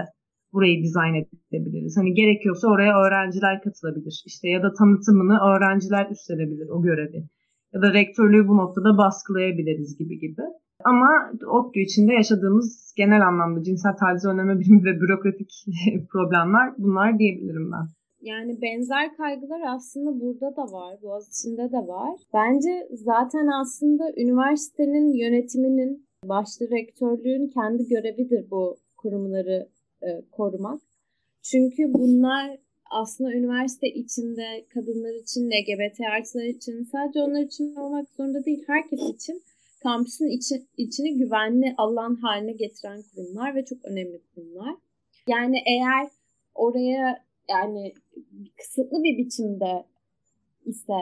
[0.53, 1.96] burayı dizayn edebiliriz.
[1.96, 4.22] Hani gerekiyorsa oraya öğrenciler katılabilir.
[4.27, 7.20] İşte ya da tanıtımını öğrenciler üstlenebilir o görevi.
[7.74, 10.42] Ya da rektörlüğü bu noktada baskılayabiliriz gibi gibi.
[10.85, 11.09] Ama
[11.46, 15.51] ODTÜ içinde yaşadığımız genel anlamda cinsel taciz önleme birimi ve bürokratik
[16.12, 17.97] problemler bunlar diyebilirim ben.
[18.20, 22.20] Yani benzer kaygılar aslında burada da var, Boğaziçi'nde de var.
[22.35, 29.68] Bence zaten aslında üniversitenin yönetiminin, başta rektörlüğün kendi görevidir bu kurumları
[30.02, 30.81] e, korumak.
[31.42, 32.59] Çünkü bunlar
[32.90, 39.00] aslında üniversite içinde kadınlar için, LGBT artılar için, sadece onlar için olmak zorunda değil, herkes
[39.14, 39.42] için
[39.83, 44.74] kampüsün içi, içini güvenli alan haline getiren kurumlar ve çok önemli kurumlar.
[45.28, 46.09] Yani eğer
[46.54, 47.94] oraya yani
[48.56, 49.84] kısıtlı bir biçimde
[50.64, 50.94] ise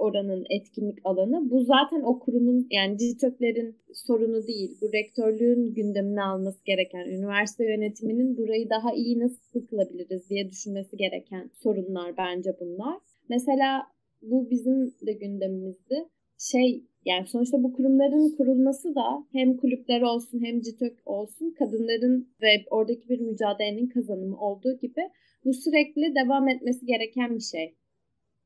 [0.00, 1.50] oranın etkinlik alanı.
[1.50, 4.78] Bu zaten o kurumun yani CİTÖK'lerin sorunu değil.
[4.80, 11.50] Bu rektörlüğün gündemine alması gereken, üniversite yönetiminin burayı daha iyi nasıl kılabiliriz diye düşünmesi gereken
[11.62, 12.98] sorunlar bence bunlar.
[13.28, 13.82] Mesela
[14.22, 16.08] bu bizim de gündemimizdi.
[16.38, 22.64] Şey yani sonuçta bu kurumların kurulması da hem kulüpler olsun hem CİTÖK olsun kadınların ve
[22.70, 25.10] oradaki bir mücadelenin kazanımı olduğu gibi
[25.44, 27.74] bu sürekli devam etmesi gereken bir şey.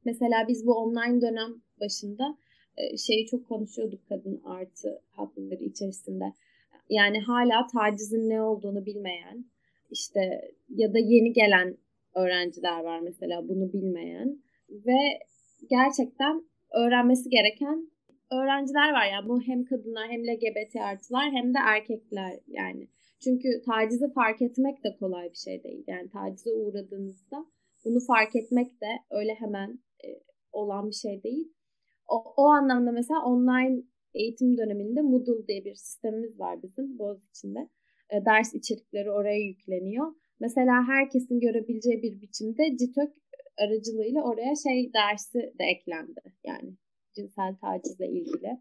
[0.04, 2.36] Mesela biz bu online dönem başında
[2.76, 6.24] e, şeyi çok konuşuyorduk kadın artı hakları içerisinde.
[6.88, 9.44] Yani hala tacizin ne olduğunu bilmeyen
[9.90, 11.76] işte ya da yeni gelen
[12.14, 15.18] öğrenciler var mesela bunu bilmeyen ve
[15.70, 17.90] gerçekten öğrenmesi gereken
[18.32, 19.06] öğrenciler var.
[19.12, 22.88] Yani bu hem kadınlar hem LGBT artılar hem de erkekler yani.
[23.24, 25.84] Çünkü tacizi fark etmek de kolay bir şey değil.
[25.86, 27.46] Yani tacize uğradığınızda
[27.84, 30.08] bunu fark etmek de öyle hemen e,
[30.52, 31.52] olan bir şey değil.
[32.08, 33.82] O, o anlamda mesela online
[34.14, 37.68] eğitim döneminde Moodle diye bir sistemimiz var bizim Boğaziçi'nde.
[38.10, 40.06] E, ders içerikleri oraya yükleniyor.
[40.40, 43.12] Mesela herkesin görebileceği bir biçimde CİTÖK
[43.58, 46.20] aracılığıyla oraya şey dersi de eklendi.
[46.44, 46.76] Yani
[47.16, 48.60] cinsel tacizle ilgili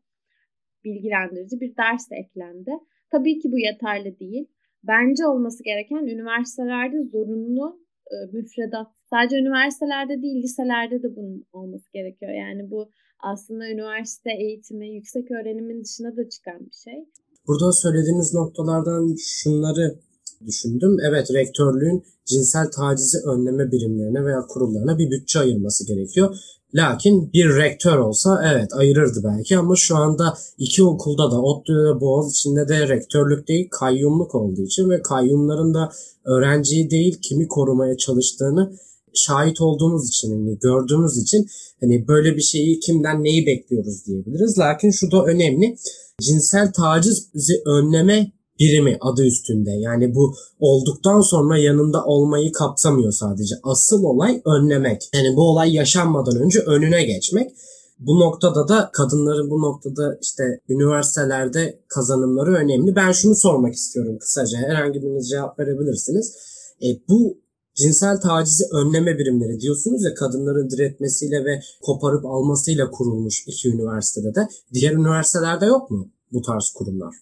[0.84, 2.72] bilgilendirici bir ders de eklendi.
[3.12, 4.48] Tabii ki bu yeterli değil.
[4.88, 7.80] Bence olması gereken üniversitelerde zorunlu
[8.14, 8.88] e, müfredat.
[9.10, 12.32] Sadece üniversitelerde değil, liselerde de bunun olması gerekiyor.
[12.32, 17.00] Yani bu aslında üniversite eğitimi, yüksek öğrenimin dışına da çıkan bir şey.
[17.48, 20.00] Burada söylediğiniz noktalardan şunları
[20.48, 20.98] düşündüm.
[21.08, 26.36] Evet rektörlüğün cinsel tacizi önleme birimlerine veya kurullarına bir bütçe ayırması gerekiyor.
[26.76, 32.02] Lakin bir rektör olsa evet ayırırdı belki ama şu anda iki okulda da ODTÜ ve
[32.02, 35.92] Boğaz içinde de rektörlük değil kayyumluk olduğu için ve kayyumların da
[36.26, 38.74] öğrenciyi değil kimi korumaya çalıştığını
[39.14, 41.48] şahit olduğumuz için, hani gördüğümüz için
[41.80, 44.58] hani böyle bir şeyi kimden neyi bekliyoruz diyebiliriz.
[44.58, 45.78] Lakin şu da önemli.
[46.22, 48.32] Cinsel tacizi önleme
[48.64, 49.72] birimi adı üstünde.
[49.72, 53.56] Yani bu olduktan sonra yanında olmayı kapsamıyor sadece.
[53.64, 55.02] Asıl olay önlemek.
[55.14, 57.52] Yani bu olay yaşanmadan önce önüne geçmek.
[58.00, 62.96] Bu noktada da kadınların bu noktada işte üniversitelerde kazanımları önemli.
[62.96, 64.58] Ben şunu sormak istiyorum kısaca.
[64.58, 66.36] Herhangi biriniz cevap verebilirsiniz.
[66.84, 67.38] E, bu
[67.76, 74.48] cinsel tacizi önleme birimleri diyorsunuz ya kadınların diretmesiyle ve koparıp almasıyla kurulmuş iki üniversitede de.
[74.74, 77.16] Diğer üniversitelerde yok mu bu tarz kurumlar?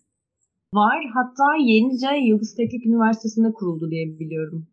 [0.74, 1.00] Var.
[1.14, 4.68] Hatta Yenice Yıldız Teknik Üniversitesi'nde kuruldu diye biliyorum.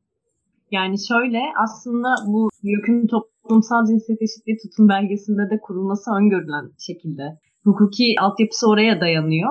[0.70, 7.22] Yani şöyle aslında bu YÖK'ün toplumsal cinsiyet eşitliği tutum belgesinde de kurulması öngörülen şekilde.
[7.64, 9.50] Hukuki altyapısı oraya dayanıyor.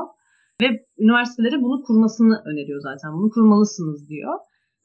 [0.62, 3.14] Ve üniversitelere bunu kurmasını öneriyor zaten.
[3.14, 4.34] Bunu kurmalısınız diyor.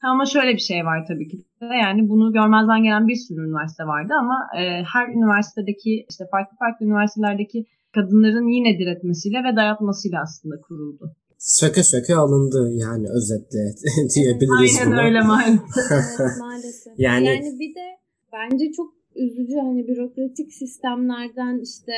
[0.01, 1.65] Ama şöyle bir şey var tabii ki de.
[1.65, 6.85] Yani bunu görmezden gelen bir sürü üniversite vardı ama e, her üniversitedeki işte farklı farklı
[6.85, 13.59] üniversitelerdeki kadınların yine diretmesiyle ve dayatmasıyla aslında kuruldu söke söke alındı yani özetle
[14.15, 15.03] diyebiliriz Aynen buna.
[15.03, 15.61] öyle maalesef.
[16.19, 16.93] evet, maalesef.
[16.97, 17.85] Yani, yani bir de
[18.33, 21.93] bence çok üzücü hani bürokratik sistemlerden işte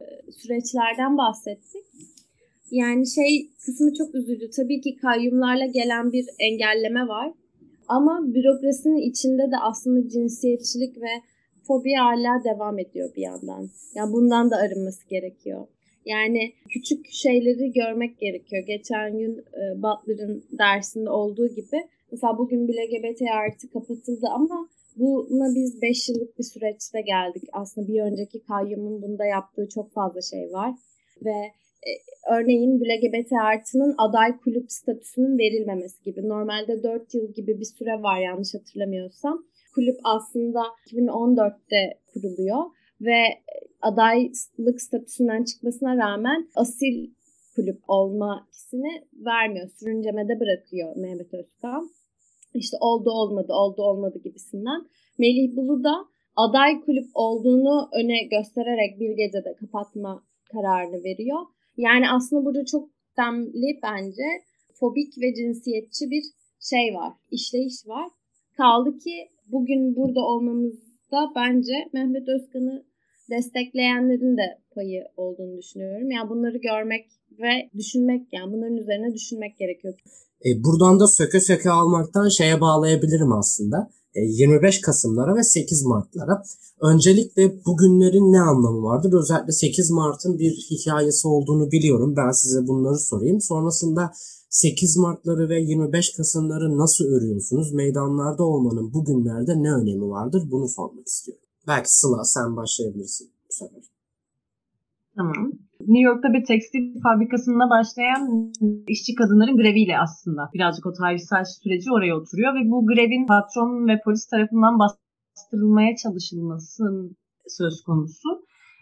[0.00, 1.84] e, süreçlerden bahsettik.
[2.70, 4.50] Yani şey kısmı çok üzücü.
[4.50, 7.32] Tabii ki kayyumlarla gelen bir engelleme var.
[7.88, 11.12] Ama bürokrasinin içinde de aslında cinsiyetçilik ve
[11.66, 13.68] fobi hala devam ediyor bir yandan.
[13.94, 15.66] Yani bundan da arınması gerekiyor.
[16.06, 18.62] Yani küçük şeyleri görmek gerekiyor.
[18.66, 25.54] Geçen gün e, Butler'ın dersinde olduğu gibi mesela bugün bile LGBT artı kapatıldı ama buna
[25.54, 27.42] biz 5 yıllık bir süreçte geldik.
[27.52, 30.74] Aslında bir önceki kayyumun bunda yaptığı çok fazla şey var.
[31.24, 31.52] Ve
[31.88, 31.90] e,
[32.34, 36.28] örneğin LGBT artının aday kulüp statüsünün verilmemesi gibi.
[36.28, 39.44] Normalde 4 yıl gibi bir süre var yanlış hatırlamıyorsam.
[39.74, 42.64] Kulüp aslında 2014'te kuruluyor
[43.02, 43.22] ve
[43.82, 47.10] adaylık statüsünden çıkmasına rağmen asil
[47.54, 49.68] kulüp olma hissini vermiyor.
[49.68, 51.90] Sürüncemede bırakıyor Mehmet Özkan.
[52.54, 54.86] İşte oldu olmadı, oldu olmadı gibisinden.
[55.18, 56.04] Melih Bulu da
[56.36, 61.40] aday kulüp olduğunu öne göstererek bir gecede kapatma kararını veriyor.
[61.76, 62.88] Yani aslında burada çok
[63.18, 64.24] demli bence
[64.74, 66.22] fobik ve cinsiyetçi bir
[66.60, 68.10] şey var, işleyiş var.
[68.56, 72.84] Kaldı ki bugün burada olmamızda bence Mehmet Özkan'ı
[73.30, 76.10] destekleyenlerin de payı olduğunu düşünüyorum.
[76.10, 79.94] Yani bunları görmek ve düşünmek yani bunların üzerine düşünmek gerekiyor.
[80.44, 83.90] E, buradan da söke söke almaktan şeye bağlayabilirim aslında.
[84.14, 86.42] E, 25 Kasımlara ve 8 Mart'lara.
[86.80, 89.12] Öncelikle bugünlerin ne anlamı vardır?
[89.20, 92.14] Özellikle 8 Mart'ın bir hikayesi olduğunu biliyorum.
[92.16, 93.40] Ben size bunları sorayım.
[93.40, 94.12] Sonrasında
[94.50, 97.72] 8 Mart'ları ve 25 Kasım'ları nasıl örüyorsunuz?
[97.72, 100.42] Meydanlarda olmanın bugünlerde ne önemi vardır?
[100.50, 101.42] Bunu sormak istiyorum.
[101.68, 103.82] Belki Sıla sen başlayabilirsin bu sefer.
[105.16, 105.52] Tamam.
[105.80, 108.52] New York'ta bir tekstil fabrikasında başlayan
[108.88, 114.00] işçi kadınların greviyle aslında birazcık o tarihsel süreci oraya oturuyor ve bu grevin patron ve
[114.04, 116.84] polis tarafından bastırılmaya çalışılması
[117.58, 118.28] söz konusu.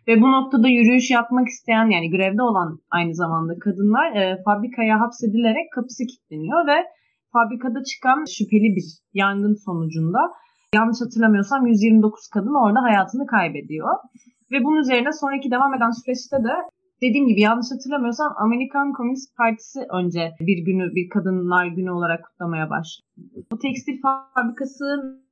[0.08, 5.72] Ve bu noktada yürüyüş yapmak isteyen yani grevde olan aynı zamanda kadınlar e, fabrikaya hapsedilerek
[5.74, 6.78] kapısı kilitleniyor ve
[7.32, 10.18] fabrikada çıkan şüpheli bir yangın sonucunda
[10.74, 13.94] yanlış hatırlamıyorsam 129 kadın orada hayatını kaybediyor.
[14.52, 16.54] Ve bunun üzerine sonraki devam eden süreçte de
[17.02, 22.70] dediğim gibi yanlış hatırlamıyorsam Amerikan Komünist Partisi önce bir günü bir kadınlar günü olarak kutlamaya
[22.70, 23.08] başlıyor.
[23.52, 24.84] Bu tekstil fabrikası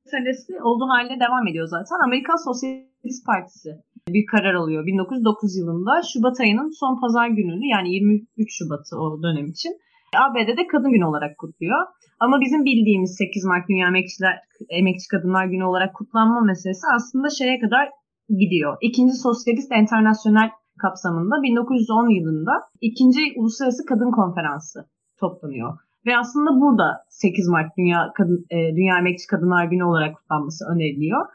[0.05, 1.97] meselesi olduğu halde devam ediyor zaten.
[2.05, 3.69] Amerikan Sosyalist Partisi
[4.09, 9.45] bir karar alıyor 1909 yılında Şubat ayının son pazar gününü yani 23 Şubat'ı o dönem
[9.45, 9.73] için
[10.17, 11.87] ABD'de Kadın Günü olarak kutluyor.
[12.19, 17.59] Ama bizim bildiğimiz 8 Mart Dünya Emekçiler, Emekçi Kadınlar Günü olarak kutlanma meselesi aslında şeye
[17.59, 17.89] kadar
[18.29, 18.77] gidiyor.
[18.81, 20.49] İkinci Sosyalist Enternasyonel
[20.81, 24.79] kapsamında 1910 yılında ikinci Uluslararası Kadın Konferansı
[25.19, 25.77] toplanıyor.
[26.05, 31.25] Ve aslında burada 8 Mart Dünya Kadın e, Dünya Emekçi Kadınlar Günü olarak kutlanması öneriliyor.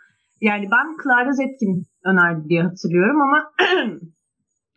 [0.41, 3.39] Yani ben Clara Zetkin önerdi diye hatırlıyorum ama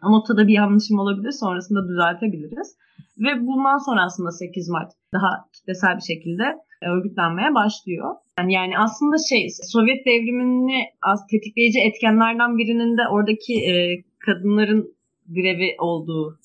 [0.04, 1.32] notta bir yanlışım olabilir.
[1.32, 2.78] Sonrasında düzeltebiliriz.
[3.18, 6.44] Ve bundan sonra aslında 8 Mart daha kitlesel bir şekilde
[6.84, 8.16] örgütlenmeye başlıyor.
[8.40, 14.94] Yani, yani aslında şey Sovyet devrimini az tetikleyici etkenlerden birinin de oradaki e, kadınların
[15.30, 16.40] grevi olduğu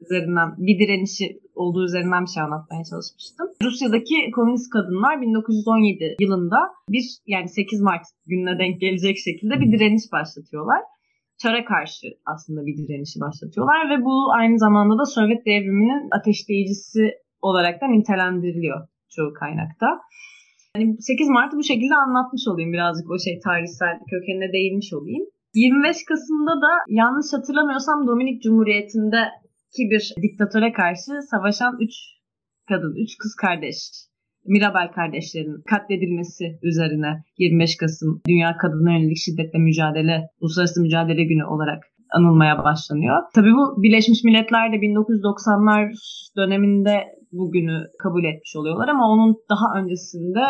[0.00, 3.46] üzerinden bir direnişi olduğu üzerinden bir şey anlatmaya çalışmıştım.
[3.62, 6.56] Rusya'daki komünist kadınlar 1917 yılında
[6.88, 10.80] bir yani 8 Mart gününe denk gelecek şekilde bir direniş başlatıyorlar.
[11.42, 17.02] Çar'a karşı aslında bir direnişi başlatıyorlar ve bu aynı zamanda da Sovyet devriminin ateşleyicisi
[17.48, 19.86] olarak da nitelendiriliyor çoğu kaynakta.
[20.76, 25.24] Yani 8 Mart'ı bu şekilde anlatmış olayım birazcık o şey tarihsel kökenine değinmiş olayım.
[25.54, 31.90] 25 Kasım'da da yanlış hatırlamıyorsam Dominik Cumhuriyeti'ndeki bir diktatöre karşı savaşan 3
[32.68, 33.76] kadın, 3 kız kardeş
[34.46, 41.82] Mirabel kardeşlerin katledilmesi üzerine 25 Kasım Dünya Kadına Yönelik Şiddetle Mücadele Uluslararası Mücadele Günü olarak
[42.12, 43.16] anılmaya başlanıyor.
[43.34, 45.92] Tabii bu Birleşmiş Milletler de 1990'lar
[46.36, 50.40] döneminde bugünü kabul etmiş oluyorlar ama onun daha öncesinde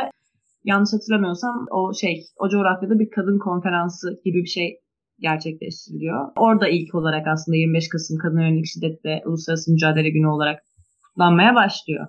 [0.64, 4.78] yanlış hatırlamıyorsam o şey o coğrafyada bir kadın konferansı gibi bir şey
[5.20, 6.28] gerçekleştiriliyor.
[6.38, 10.62] Orada ilk olarak aslında 25 Kasım Kadın Yönelik Şiddetle Uluslararası Mücadele Günü olarak
[11.04, 12.06] kutlanmaya başlıyor.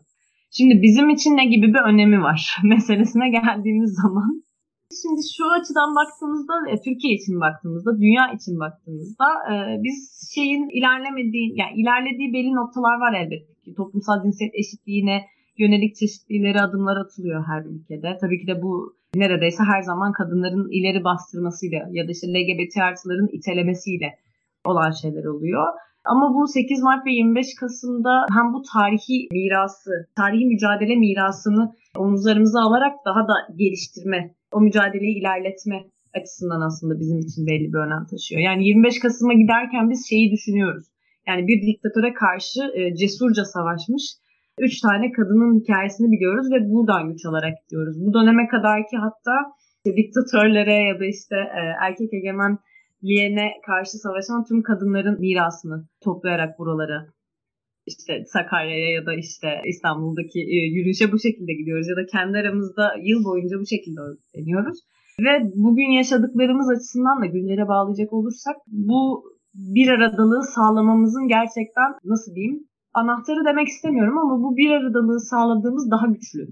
[0.58, 4.44] Şimdi bizim için ne gibi bir önemi var meselesine geldiğimiz zaman.
[5.02, 9.98] Şimdi şu açıdan baktığımızda, e, Türkiye için baktığımızda, dünya için baktığımızda e, biz
[10.36, 13.74] şeyin ilerlemediği, yani ilerlediği belli noktalar var elbette ki.
[13.76, 15.26] Toplumsal cinsiyet eşitliğine
[15.58, 18.18] yönelik çeşitlileri adımlar atılıyor her ülkede.
[18.22, 23.30] Tabii ki de bu neredeyse her zaman kadınların ileri bastırmasıyla ya da işte LGBT artıların
[23.32, 24.10] itelemesiyle
[24.66, 25.68] olan şeyler oluyor.
[26.06, 31.64] Ama bu 8 Mart ve 25 Kasım'da hem bu tarihi mirası, tarihi mücadele mirasını
[31.98, 35.78] omuzlarımıza alarak daha da geliştirme, o mücadeleyi ilerletme
[36.18, 38.42] açısından aslında bizim için belli bir önem taşıyor.
[38.42, 40.86] Yani 25 Kasım'a giderken biz şeyi düşünüyoruz.
[41.28, 44.04] Yani bir diktatöre karşı e, cesurca savaşmış
[44.60, 47.98] üç tane kadının hikayesini biliyoruz ve buradan güç alarak gidiyoruz.
[48.06, 49.36] Bu döneme kadar ki hatta
[49.86, 52.58] diktatörlere ya da işte e, erkek egemen
[53.04, 57.00] Liyen'e karşı savaşan tüm kadınların mirasını toplayarak buralara
[57.86, 62.86] işte Sakarya'ya ya da işte İstanbul'daki e, yürüyüşe bu şekilde gidiyoruz ya da kendi aramızda
[63.10, 64.02] yıl boyunca bu şekilde
[64.36, 64.80] deniyoruz.
[65.26, 72.60] Ve bugün yaşadıklarımız açısından da günlere bağlayacak olursak bu bir aradalığı sağlamamızın gerçekten nasıl diyeyim
[72.94, 76.48] anahtarı demek istemiyorum ama bu bir aradalığı sağladığımız daha güçlü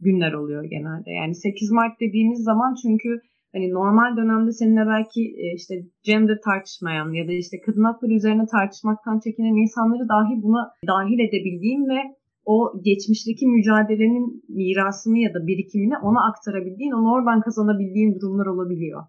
[0.00, 1.10] günler oluyor genelde.
[1.10, 3.20] Yani 8 Mart dediğimiz zaman çünkü
[3.56, 5.74] hani normal dönemde seninle belki e, işte
[6.08, 11.82] gender tartışmayan ya da işte kadın hakları üzerine tartışmaktan çekinen insanları dahi buna dahil edebildiğim
[11.92, 12.00] ve
[12.44, 12.56] o
[12.88, 19.02] geçmişteki mücadelenin mirasını ya da birikimini ona aktarabildiğin, onu oradan kazanabildiğin durumlar olabiliyor.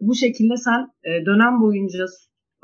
[0.00, 2.04] Bu şekilde sen e, dönem boyunca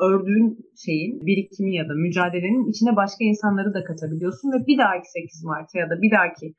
[0.09, 0.49] ördüğün
[0.85, 5.79] şeyin birikimi ya da mücadelenin içine başka insanları da katabiliyorsun ve bir dahaki 8 Mart'a
[5.79, 6.55] ya da bir dahaki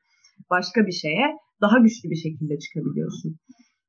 [0.50, 1.26] başka bir şeye
[1.60, 3.30] daha güçlü bir şekilde çıkabiliyorsun.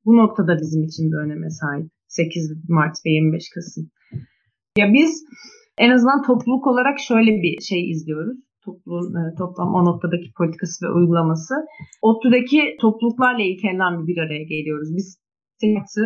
[0.07, 1.87] Bu noktada bizim için bir öneme sahip.
[2.07, 3.89] 8 Mart ve 25 Kasım.
[4.77, 5.23] Ya biz
[5.77, 8.37] en azından topluluk olarak şöyle bir şey izliyoruz.
[8.65, 11.53] Topluluğun e, toplam o noktadaki politikası ve uygulaması.
[12.01, 14.89] ODTÜ'deki topluluklarla ilgilenen bir araya geliyoruz.
[14.97, 15.17] Biz
[15.61, 16.05] seyahatı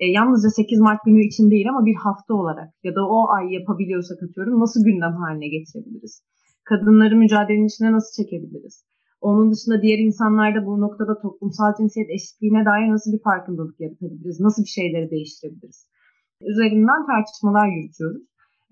[0.00, 3.44] e, yalnızca 8 Mart günü için değil ama bir hafta olarak ya da o ay
[3.52, 6.22] yapabiliyorsak atıyorum nasıl gündem haline getirebiliriz?
[6.64, 8.84] Kadınları mücadelenin içine nasıl çekebiliriz?
[9.28, 14.40] Onun dışında diğer insanlarda bu noktada toplumsal cinsiyet eşitliğine dair nasıl bir farkındalık yaratabiliriz?
[14.40, 15.80] Nasıl bir şeyleri değiştirebiliriz?
[16.52, 18.22] Üzerinden tartışmalar yürütüyoruz.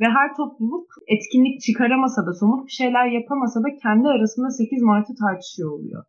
[0.00, 5.14] Ve her topluluk etkinlik çıkaramasa da, somut bir şeyler yapamasa da kendi arasında 8 Mart'ı
[5.24, 6.04] tartışıyor oluyor.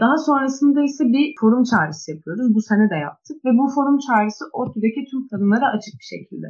[0.00, 2.54] Daha sonrasında ise bir forum çağrısı yapıyoruz.
[2.54, 6.48] Bu sene de yaptık ve bu forum çağrısı ODTÜ'deki tüm kadınlara açık bir şekilde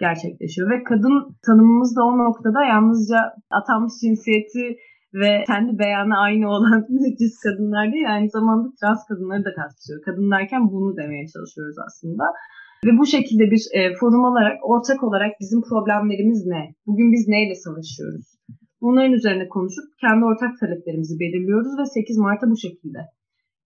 [0.00, 0.70] gerçekleşiyor.
[0.70, 3.18] Ve kadın tanımımız da o noktada yalnızca
[3.58, 4.64] atanmış cinsiyeti
[5.20, 6.86] ve kendi beyanı aynı olan
[7.18, 10.02] cis kadınlar değil aynı zamanda trans kadınları da kapsıyor.
[10.06, 12.24] Kadın derken bunu demeye çalışıyoruz aslında.
[12.86, 16.62] Ve bu şekilde bir e, forum olarak, ortak olarak bizim problemlerimiz ne?
[16.86, 18.26] Bugün biz neyle savaşıyoruz?
[18.82, 23.00] Bunların üzerine konuşup kendi ortak taleplerimizi belirliyoruz ve 8 Mart'a bu şekilde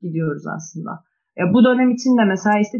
[0.02, 0.92] gidiyoruz aslında.
[1.38, 2.76] Ya bu dönem içinde mesela işte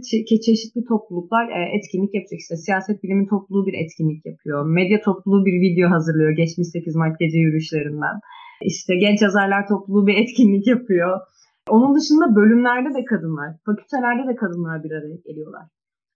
[0.47, 2.39] çeşitli topluluklar e, etkinlik yapacak.
[2.41, 4.67] İşte siyaset bilimi topluluğu bir etkinlik yapıyor.
[4.79, 8.17] Medya topluluğu bir video hazırlıyor geçmiş 8 Mart gece yürüyüşlerinden.
[8.63, 11.21] İşte genç yazarlar topluluğu bir etkinlik yapıyor.
[11.69, 15.63] Onun dışında bölümlerde de kadınlar, fakültelerde de kadınlar bir araya geliyorlar.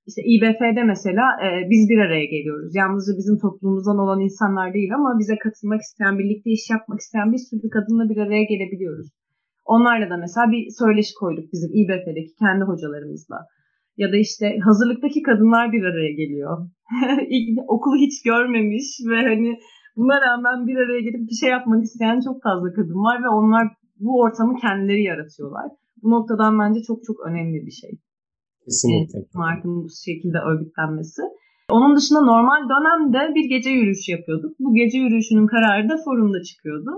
[0.06, 2.74] İşte İBF'de mesela e, biz bir araya geliyoruz.
[2.74, 7.38] Yalnızca bizim toplumumuzdan olan insanlar değil ama bize katılmak isteyen, birlikte iş yapmak isteyen bir
[7.38, 9.08] sürü kadınla bir araya gelebiliyoruz.
[9.64, 13.38] Onlarla da mesela bir söyleşi koyduk bizim İBF'deki kendi hocalarımızla.
[13.96, 16.58] Ya da işte hazırlıktaki kadınlar bir araya geliyor.
[17.28, 19.58] İlk okulu hiç görmemiş ve hani
[19.96, 23.64] buna rağmen bir araya gelip bir şey yapmak isteyen çok fazla kadın var ve onlar
[24.00, 25.66] bu ortamı kendileri yaratıyorlar.
[26.02, 27.90] Bu noktadan bence çok çok önemli bir şey.
[28.64, 29.18] Kesinlikle.
[29.34, 31.22] markanın bu şekilde örgütlenmesi.
[31.70, 34.52] Onun dışında normal dönemde bir gece yürüyüşü yapıyorduk.
[34.58, 36.90] Bu gece yürüyüşünün kararı da forumda çıkıyordu.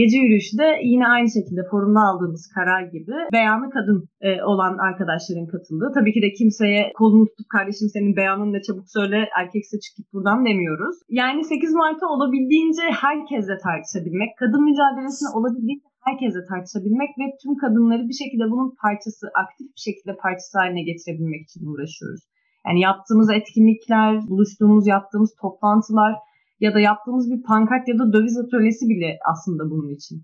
[0.00, 5.48] Gece yürüyüşü de yine aynı şekilde forumda aldığımız karar gibi beyanı kadın e, olan arkadaşların
[5.52, 5.90] katıldığı.
[5.96, 10.12] Tabii ki de kimseye kolunu tutup kardeşim senin beyanın ne çabuk söyle erkekse çık git
[10.12, 10.96] buradan demiyoruz.
[11.20, 18.18] Yani 8 Mart'ta olabildiğince herkesle tartışabilmek, kadın mücadelesini olabildiğince herkesle tartışabilmek ve tüm kadınları bir
[18.22, 22.22] şekilde bunun parçası, aktif bir şekilde parçası haline getirebilmek için uğraşıyoruz.
[22.66, 26.14] Yani yaptığımız etkinlikler, buluştuğumuz, yaptığımız toplantılar
[26.60, 30.22] ya da yaptığımız bir pankart ya da döviz atölyesi bile aslında bunun için.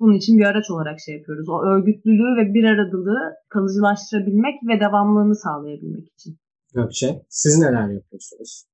[0.00, 1.48] Bunun için bir araç olarak şey yapıyoruz.
[1.48, 6.36] O örgütlülüğü ve bir aradılığı kalıcılaştırabilmek ve devamlılığını sağlayabilmek için.
[6.74, 8.64] Gökçe, siz neler yapıyorsunuz?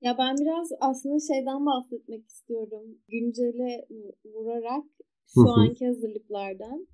[0.00, 2.84] Ya ben biraz aslında şeyden bahsetmek istiyorum.
[3.08, 3.86] Güncele
[4.24, 4.84] vurarak
[5.34, 6.86] şu anki hazırlıklardan.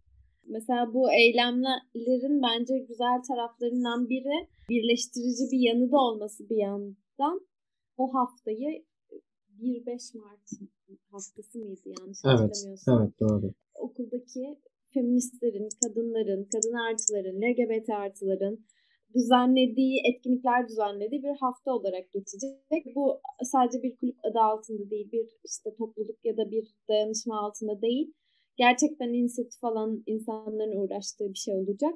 [0.46, 7.40] Mesela bu eylemlerin bence güzel taraflarından biri birleştirici bir yanı da olması bir yandan.
[7.96, 8.84] O haftayı
[9.62, 10.48] 1-5 Mart
[11.10, 13.02] haftası mıydı yanlış evet, hatırlamıyorsam.
[13.02, 13.52] Evet doğru.
[13.74, 14.58] Okuldaki
[14.94, 18.58] feministlerin, kadınların, kadın artıların, LGBT artıların
[19.14, 22.84] düzenlediği, etkinlikler düzenlediği bir hafta olarak geçecek.
[22.94, 27.82] Bu sadece bir kulüp adı altında değil, bir işte topluluk ya da bir dayanışma altında
[27.82, 28.12] değil.
[28.56, 31.94] Gerçekten inisiyatif alan insanların uğraştığı bir şey olacak.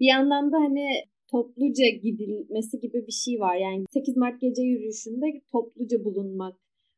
[0.00, 0.86] Bir yandan da hani
[1.30, 3.56] topluca gidilmesi gibi bir şey var.
[3.56, 6.56] Yani 8 Mart gece yürüyüşünde topluca bulunmak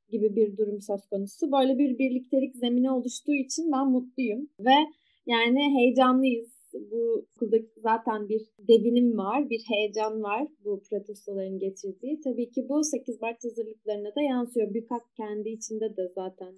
[0.09, 1.53] gibi bir durum söz konusu.
[1.53, 4.75] Böyle bir birliktelik zemini oluştuğu için ben mutluyum ve
[5.27, 6.55] yani heyecanlıyız.
[6.91, 12.21] Bu okulda zaten bir devinim var, bir heyecan var bu protestoların getirdiği.
[12.21, 14.75] Tabii ki bu 8 Mart hazırlıklarına da yansıyor.
[14.75, 16.55] Büyükak kendi içinde de zaten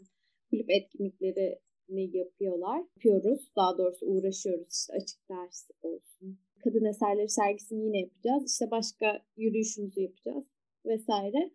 [0.50, 2.78] kulüp etkinlikleri ne yapıyorlar.
[2.78, 3.52] Yapıyoruz.
[3.56, 4.68] Daha doğrusu uğraşıyoruz.
[4.70, 6.38] İşte açık ders olsun.
[6.64, 8.52] Kadın eserleri sergisini yine yapacağız.
[8.52, 10.44] İşte başka yürüyüşümüzü yapacağız
[10.86, 11.50] vesaire.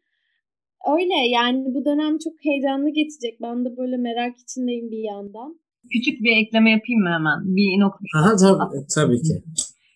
[0.96, 3.42] Öyle yani bu dönem çok heyecanlı geçecek.
[3.42, 5.60] Ben de böyle merak içindeyim bir yandan.
[5.94, 7.40] Küçük bir ekleme yapayım mı hemen?
[7.56, 8.18] Bir nokta.
[8.20, 9.36] Aha, tabii, tabii ki.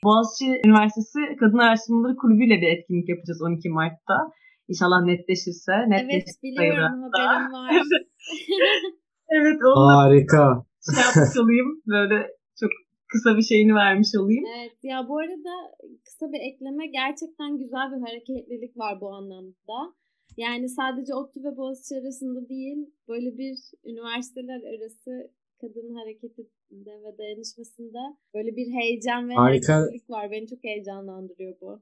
[0.03, 4.17] Boğaziçi Üniversitesi Kadın Araştırmaları Kulübü ile bir etkinlik yapacağız 12 Mart'ta.
[4.71, 5.73] İnşallah netleşirse.
[5.87, 7.69] Netleşirse evet biliyorum haberim var.
[9.35, 9.59] evet.
[9.75, 10.65] Harika.
[10.85, 11.69] Şey yapmış olayım.
[11.87, 12.17] Böyle
[12.59, 12.71] çok
[13.11, 14.45] kısa bir şeyini vermiş olayım.
[14.57, 15.53] Evet ya bu arada
[16.05, 19.77] kısa bir ekleme gerçekten güzel bir hareketlilik var bu anlamda.
[20.37, 22.77] Yani sadece ODTÜ ve Boğaziçi arasında değil,
[23.07, 25.31] böyle bir üniversiteler arası
[25.61, 29.89] kadın hareketinde ve dayanışmasında böyle bir heyecan ve harika.
[30.09, 30.31] var.
[30.31, 31.81] Beni çok heyecanlandırıyor bu.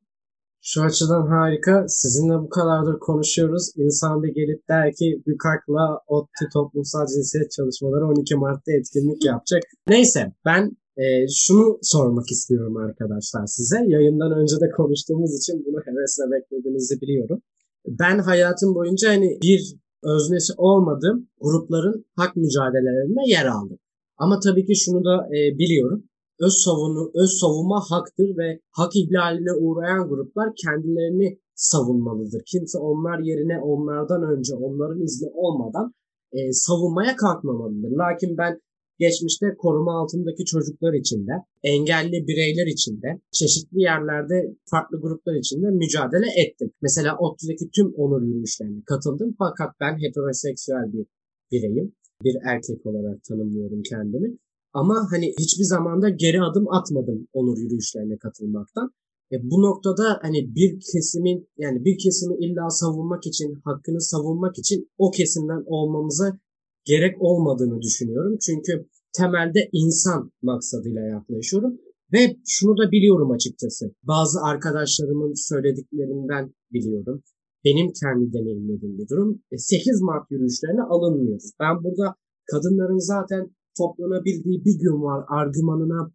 [0.62, 1.86] Şu açıdan harika.
[1.88, 3.72] Sizinle bu kadardır konuşuyoruz.
[3.76, 9.64] İnsan bir gelip der ki Bükak'la ODTÜ toplumsal cinsiyet çalışmaları 12 Mart'ta etkinlik yapacak.
[9.88, 13.78] Neyse ben e, şunu sormak istiyorum arkadaşlar size.
[13.88, 17.42] Yayından önce de konuştuğumuz için bunu hevesle beklediğinizi biliyorum
[17.88, 23.80] ben hayatım boyunca hani bir öznesi olmadığım grupların hak mücadelelerinde yer aldım.
[24.18, 26.04] Ama tabii ki şunu da e, biliyorum.
[26.40, 32.42] Öz savunu, öz savunma haktır ve hak ihlaline uğrayan gruplar kendilerini savunmalıdır.
[32.46, 35.94] Kimse onlar yerine onlardan önce onların izni olmadan
[36.32, 37.92] e, savunmaya kalkmamalıdır.
[37.92, 38.60] Lakin ben
[39.00, 41.32] geçmişte koruma altındaki çocuklar için de,
[41.64, 46.72] engelli bireyler için de, çeşitli yerlerde farklı gruplar için de mücadele ettim.
[46.82, 51.06] Mesela ODTÜ'deki tüm onur yürüyüşlerine katıldım fakat ben heteroseksüel bir
[51.52, 51.96] bireyim.
[52.24, 54.38] Bir erkek olarak tanımlıyorum kendimi.
[54.74, 58.92] Ama hani hiçbir zamanda geri adım atmadım onur yürüyüşlerine katılmaktan.
[59.32, 64.90] E, bu noktada hani bir kesimin yani bir kesimi illa savunmak için, hakkını savunmak için
[64.98, 66.40] o kesimden olmamıza
[66.86, 68.38] gerek olmadığını düşünüyorum.
[68.46, 71.80] Çünkü temelde insan maksadıyla yaklaşıyorum.
[72.14, 73.92] Ve şunu da biliyorum açıkçası.
[74.04, 77.24] Bazı arkadaşlarımın söylediklerinden biliyorum.
[77.66, 79.42] Benim kendi deneyimlediğim bir durum.
[79.58, 81.52] 8 e, Mart yürüyüşlerine alınmıyoruz.
[81.60, 82.16] Ben burada
[82.52, 86.12] kadınların zaten toplanabildiği bir gün var argümanına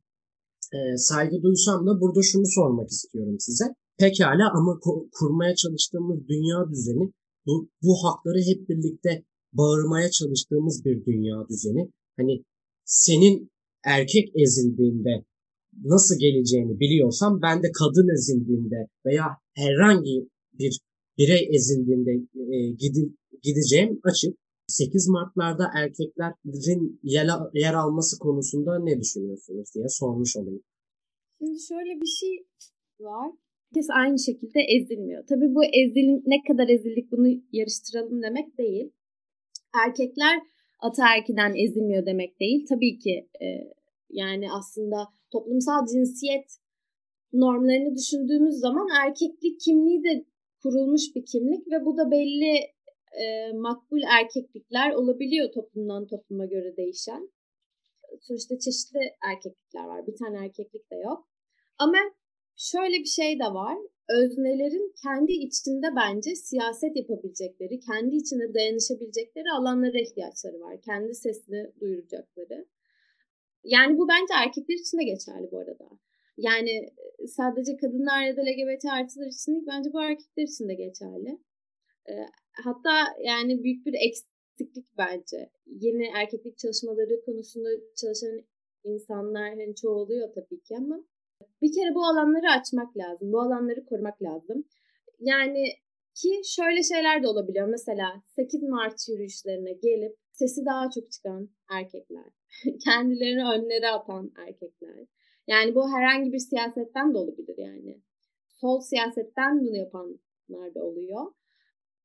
[0.76, 3.64] e, saygı duysam da burada şunu sormak istiyorum size.
[3.98, 4.78] Pekala ama
[5.18, 7.12] kurmaya çalıştığımız dünya düzeni
[7.46, 11.90] bu, bu hakları hep birlikte bağırmaya çalıştığımız bir dünya düzeni.
[12.16, 12.44] Hani
[12.84, 13.50] senin
[13.84, 15.24] erkek ezildiğinde
[15.84, 19.24] nasıl geleceğini biliyorsam ben de kadın ezildiğinde veya
[19.54, 20.28] herhangi
[20.58, 20.80] bir
[21.18, 22.10] birey ezildiğinde
[22.54, 24.36] e, gidi, gideceğim açık.
[24.68, 30.62] 8 Mart'larda erkeklerin yer, yer alması konusunda ne düşünüyorsunuz diye sormuş olayım.
[31.38, 32.46] Şimdi şöyle bir şey
[33.00, 33.30] var.
[33.64, 35.24] Herkes aynı şekilde ezilmiyor.
[35.28, 38.92] Tabii bu ezil ne kadar ezildik bunu yarıştıralım demek değil
[39.86, 40.40] erkekler
[40.80, 42.66] ataerkiden ezilmiyor demek değil.
[42.68, 43.46] Tabii ki e,
[44.10, 46.58] yani aslında toplumsal cinsiyet
[47.32, 50.24] normlarını düşündüğümüz zaman erkeklik kimliği de
[50.62, 52.54] kurulmuş bir kimlik ve bu da belli
[53.22, 57.30] e, makbul erkeklikler olabiliyor toplumdan topluma göre değişen.
[58.20, 59.00] Sonuçta çeşitli
[59.30, 60.06] erkeklikler var.
[60.06, 61.28] Bir tane erkeklik de yok.
[61.78, 61.98] Ama
[62.58, 63.78] şöyle bir şey de var.
[64.08, 70.80] Öznelerin kendi içinde bence siyaset yapabilecekleri, kendi içinde dayanışabilecekleri alanlara ihtiyaçları var.
[70.80, 72.66] Kendi sesini duyuracakları.
[73.64, 75.88] Yani bu bence erkekler için de geçerli bu arada.
[76.36, 76.90] Yani
[77.26, 81.38] sadece kadınlar ya da LGBT artılar için değil, bence bu erkekler için de geçerli.
[82.64, 82.92] Hatta
[83.24, 85.50] yani büyük bir eksiklik bence.
[85.66, 88.42] Yeni erkeklik çalışmaları konusunda çalışan
[88.84, 91.04] insanlar hani çoğalıyor tabii ki ama
[91.62, 93.32] bir kere bu alanları açmak lazım.
[93.32, 94.64] Bu alanları korumak lazım.
[95.20, 95.64] Yani
[96.14, 97.68] ki şöyle şeyler de olabiliyor.
[97.68, 102.30] Mesela 8 Mart yürüyüşlerine gelip sesi daha çok çıkan erkekler.
[102.84, 105.06] Kendilerini önlere atan erkekler.
[105.46, 108.02] Yani bu herhangi bir siyasetten de olabilir yani.
[108.48, 111.32] Sol siyasetten bunu yapanlar da oluyor.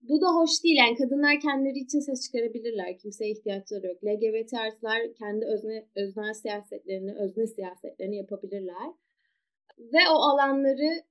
[0.01, 0.77] Bu da hoş değil.
[0.77, 2.97] Yani kadınlar kendileri için ses çıkarabilirler.
[2.97, 4.03] Kimseye ihtiyaçları yok.
[4.03, 8.93] LGBT artılar kendi özne, öznel siyasetlerini, özne siyasetlerini yapabilirler.
[9.77, 11.03] Ve o alanları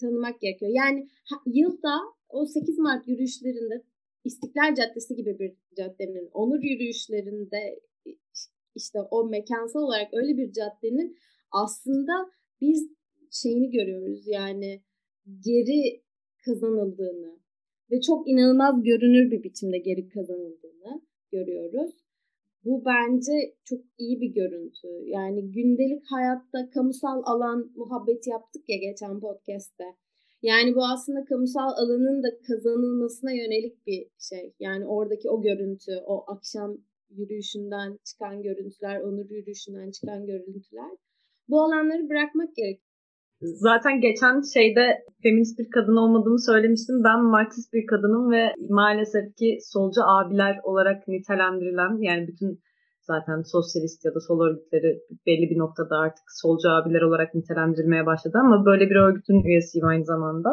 [0.00, 0.72] tanımak gerekiyor.
[0.74, 1.08] Yani
[1.46, 3.82] yılda o 8 Mart yürüyüşlerinde
[4.24, 7.80] İstiklal Caddesi gibi bir caddenin, onur yürüyüşlerinde
[8.74, 11.18] işte o mekansal olarak öyle bir caddenin
[11.50, 12.90] aslında biz
[13.30, 14.82] şeyini görüyoruz yani
[15.44, 16.02] geri
[16.44, 17.40] kazanıldığını
[17.90, 21.02] ve çok inanılmaz görünür bir biçimde geri kazanıldığını
[21.32, 21.94] görüyoruz.
[22.64, 23.32] Bu bence
[23.64, 24.88] çok iyi bir görüntü.
[25.04, 29.84] Yani gündelik hayatta kamusal alan muhabbeti yaptık ya geçen podcast'te.
[30.42, 34.54] Yani bu aslında kamusal alanın da kazanılmasına yönelik bir şey.
[34.60, 36.78] Yani oradaki o görüntü, o akşam
[37.10, 40.90] yürüyüşünden çıkan görüntüler, onur yürüyüşünden çıkan görüntüler.
[41.48, 42.82] Bu alanları bırakmak gerek.
[43.40, 44.84] Zaten geçen şeyde
[45.22, 47.04] feminist bir kadın olmadığımı söylemiştim.
[47.04, 52.60] Ben Marksist bir kadınım ve maalesef ki solcu abiler olarak nitelendirilen yani bütün
[53.02, 54.90] zaten sosyalist ya da sol örgütleri
[55.26, 60.04] belli bir noktada artık solcu abiler olarak nitelendirmeye başladı ama böyle bir örgütün üyesiyim aynı
[60.04, 60.50] zamanda.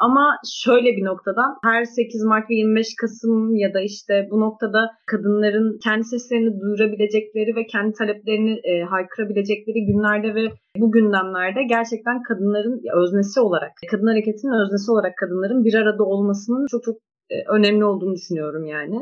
[0.00, 4.90] Ama şöyle bir noktadan her 8 Mart ve 25 Kasım ya da işte bu noktada
[5.06, 10.44] kadınların kendi seslerini duyurabilecekleri ve kendi taleplerini e, haykırabilecekleri günlerde ve
[10.76, 16.82] bu gündemlerde gerçekten kadınların öznesi olarak, kadın hareketinin öznesi olarak kadınların bir arada olmasının çok
[16.84, 16.96] çok
[17.30, 18.98] e, önemli olduğunu düşünüyorum yani.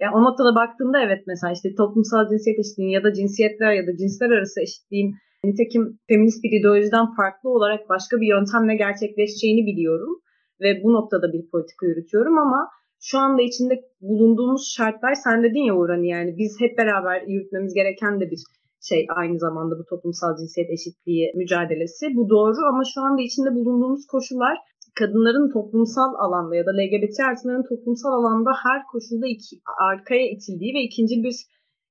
[0.00, 3.96] Yani o noktada baktığımda evet mesela işte toplumsal cinsiyet eşitliğin ya da cinsiyetler ya da
[3.96, 5.14] cinsler arası eşitliğin
[5.44, 10.20] nitekim feminist bir ideolojiden farklı olarak başka bir yöntemle gerçekleşeceğini biliyorum
[10.60, 12.68] ve bu noktada bir politika yürütüyorum ama
[13.00, 18.20] şu anda içinde bulunduğumuz şartlar sen dedin ya Uğran yani biz hep beraber yürütmemiz gereken
[18.20, 18.40] de bir
[18.80, 22.06] şey aynı zamanda bu toplumsal cinsiyet eşitliği mücadelesi.
[22.16, 24.56] Bu doğru ama şu anda içinde bulunduğumuz koşullar
[24.98, 29.56] kadınların toplumsal alanda ya da LGBT artıların toplumsal alanda her koşulda iki,
[29.90, 31.36] arkaya itildiği ve ikinci bir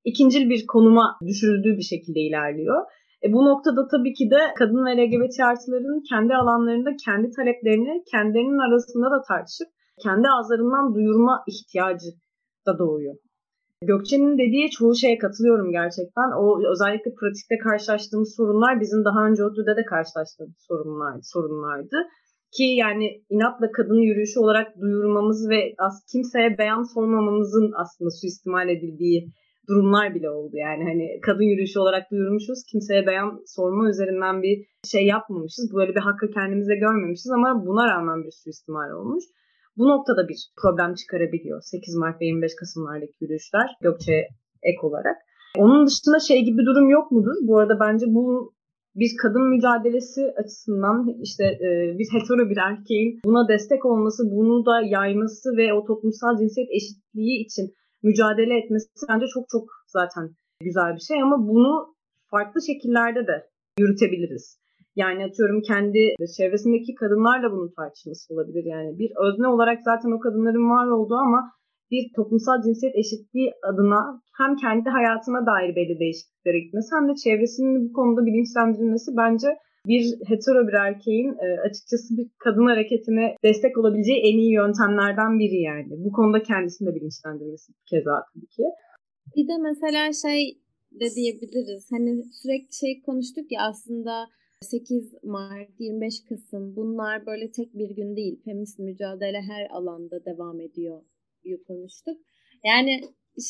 [0.04, 2.80] ikincil bir konuma düşürüldüğü bir şekilde ilerliyor.
[3.24, 8.58] E bu noktada tabii ki de kadın ve LGBT artıların kendi alanlarında kendi taleplerini kendilerinin
[8.68, 9.68] arasında da tartışıp
[10.04, 12.10] kendi ağızlarından duyurma ihtiyacı
[12.66, 13.14] da doğuyor.
[13.82, 16.28] Gökçe'nin dediği çoğu şeye katılıyorum gerçekten.
[16.40, 21.96] O özellikle pratikte karşılaştığımız sorunlar bizim daha önce ODTÜ'de de karşılaştığımız sorunlar, sorunlardı.
[22.56, 29.32] Ki yani inatla kadın yürüyüşü olarak duyurmamız ve as kimseye beyan sormamamızın aslında suistimal edildiği
[29.68, 30.56] durumlar bile oldu.
[30.56, 32.64] Yani hani kadın yürüyüşü olarak duyurmuşuz.
[32.70, 35.74] Kimseye beyan sorma üzerinden bir şey yapmamışız.
[35.74, 39.24] Böyle bir hakkı kendimize görmemişiz ama buna rağmen bir suistimal olmuş.
[39.76, 41.60] Bu noktada bir problem çıkarabiliyor.
[41.62, 44.28] 8 Mart ve 25 Kasım'lardaki yürüyüşler Gökçe
[44.62, 45.16] ek olarak.
[45.56, 47.36] Onun dışında şey gibi bir durum yok mudur?
[47.42, 48.52] Bu arada bence bu
[48.94, 54.80] bir kadın mücadelesi açısından işte e, bir hetero bir erkeğin buna destek olması, bunu da
[54.80, 60.24] yayması ve o toplumsal cinsiyet eşitliği için mücadele etmesi bence çok çok zaten
[60.60, 61.94] güzel bir şey ama bunu
[62.30, 63.36] farklı şekillerde de
[63.78, 64.58] yürütebiliriz.
[64.96, 68.64] Yani atıyorum kendi çevresindeki kadınlarla bunun tartışması olabilir.
[68.64, 71.40] Yani bir özne olarak zaten o kadınların var olduğu ama
[71.90, 74.00] bir toplumsal cinsiyet eşitliği adına
[74.38, 79.48] hem kendi hayatına dair belli değişikliklere gitmesi hem de çevresinin bu konuda bilinçlendirilmesi bence
[79.86, 85.60] bir hetero bir erkeğin e, açıkçası bir kadın hareketine destek olabileceği en iyi yöntemlerden biri
[85.60, 86.04] yani.
[86.04, 88.62] Bu konuda kendisini de bilinçlendirmesi keza tabii ki.
[89.36, 90.40] Bir de mesela şey
[91.00, 91.86] de diyebiliriz.
[91.90, 92.10] Hani
[92.42, 94.26] sürekli şey konuştuk ya aslında
[94.62, 98.42] 8 Mart, 25 Kasım bunlar böyle tek bir gün değil.
[98.44, 101.02] Feminist mücadele her alanda devam ediyor
[101.66, 102.18] konuştuk.
[102.64, 103.00] Yani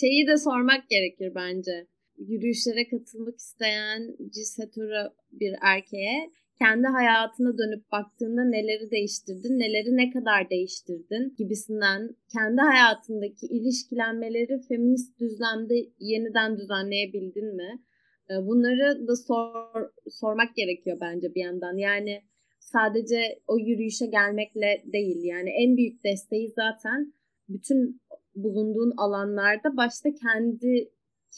[0.01, 1.87] şeyi de sormak gerekir bence.
[2.19, 10.11] Yürüyüşlere katılmak isteyen cis hetero bir erkeğe kendi hayatına dönüp baktığında neleri değiştirdin, neleri ne
[10.11, 17.83] kadar değiştirdin gibisinden kendi hayatındaki ilişkilenmeleri feminist düzlemde yeniden düzenleyebildin mi?
[18.31, 21.77] Ee, bunları da sor, sormak gerekiyor bence bir yandan.
[21.77, 22.23] Yani
[22.61, 25.25] sadece o yürüyüşe gelmekle değil.
[25.25, 27.13] Yani en büyük desteği zaten
[27.49, 28.01] bütün
[28.35, 30.89] bulunduğun alanlarda başta kendi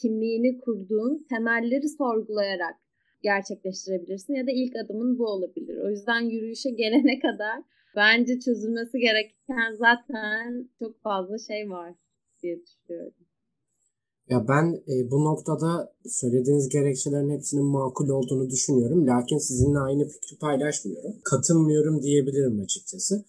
[0.01, 2.75] kimliğini kurduğun temelleri sorgulayarak
[3.23, 5.77] gerçekleştirebilirsin ya da ilk adımın bu olabilir.
[5.85, 7.63] O yüzden yürüyüşe gelene kadar
[7.95, 11.95] bence çözülmesi gereken zaten çok fazla şey var
[12.43, 13.13] diye düşünüyorum.
[14.29, 19.07] Ya ben e, bu noktada söylediğiniz gerekçelerin hepsinin makul olduğunu düşünüyorum.
[19.07, 21.13] Lakin sizinle aynı fikri paylaşmıyorum.
[21.23, 23.25] Katılmıyorum diyebilirim açıkçası.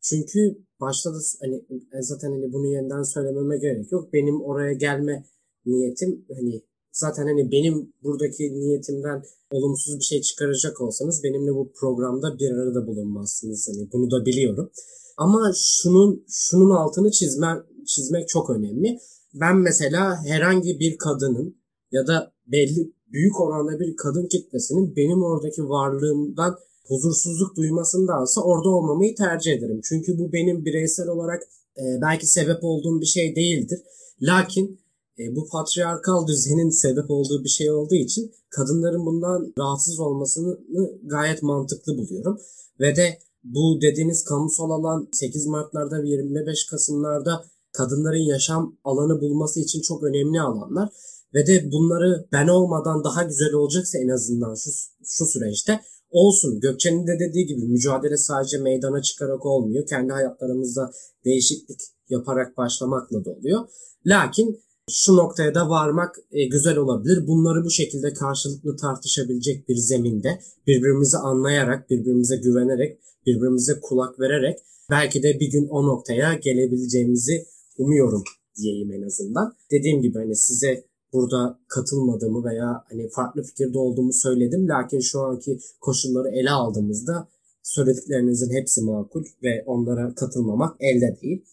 [0.00, 1.56] Çünkü başta da hani
[1.92, 4.12] e, zaten hani bunu yeniden söylememe gerek yok.
[4.12, 5.24] Benim oraya gelme
[5.66, 6.62] niyetim hani
[6.92, 12.86] zaten hani benim buradaki niyetimden olumsuz bir şey çıkaracak olsanız benimle bu programda bir arada
[12.86, 13.68] bulunmazsınız.
[13.68, 14.70] Hani bunu da biliyorum.
[15.16, 17.48] Ama şunun şunun altını çizme,
[17.86, 18.98] çizmek çok önemli.
[19.34, 21.56] Ben mesela herhangi bir kadının
[21.92, 26.56] ya da belli büyük oranda bir kadın kitlesinin benim oradaki varlığımdan
[26.88, 29.80] huzursuzluk duymasındansa orada olmamayı tercih ederim.
[29.84, 31.42] Çünkü bu benim bireysel olarak
[31.78, 33.80] e, belki sebep olduğum bir şey değildir.
[34.22, 34.80] Lakin
[35.18, 40.58] e, bu patriarkal düzenin sebep olduğu bir şey olduğu için kadınların bundan rahatsız olmasını
[41.02, 42.40] gayet mantıklı buluyorum.
[42.80, 49.60] Ve de bu dediğiniz kamusal alan 8 Mart'larda ve 25 Kasım'larda kadınların yaşam alanı bulması
[49.60, 50.88] için çok önemli alanlar.
[51.34, 54.70] Ve de bunları ben olmadan daha güzel olacaksa en azından şu,
[55.04, 56.60] şu süreçte olsun.
[56.60, 59.86] Gökçe'nin de dediği gibi mücadele sadece meydana çıkarak olmuyor.
[59.86, 60.90] Kendi hayatlarımızda
[61.24, 63.68] değişiklik yaparak başlamakla da oluyor.
[64.06, 64.60] Lakin
[64.90, 67.26] şu noktaya da varmak e, güzel olabilir.
[67.26, 74.58] Bunları bu şekilde karşılıklı tartışabilecek bir zeminde birbirimizi anlayarak, birbirimize güvenerek, birbirimize kulak vererek
[74.90, 77.46] belki de bir gün o noktaya gelebileceğimizi
[77.78, 78.22] umuyorum
[78.56, 79.54] diyeyim en azından.
[79.70, 84.68] Dediğim gibi hani size burada katılmadığımı veya hani farklı fikirde olduğumu söyledim.
[84.68, 87.28] Lakin şu anki koşulları ele aldığımızda
[87.62, 91.44] söylediklerinizin hepsi makul ve onlara katılmamak elde değil.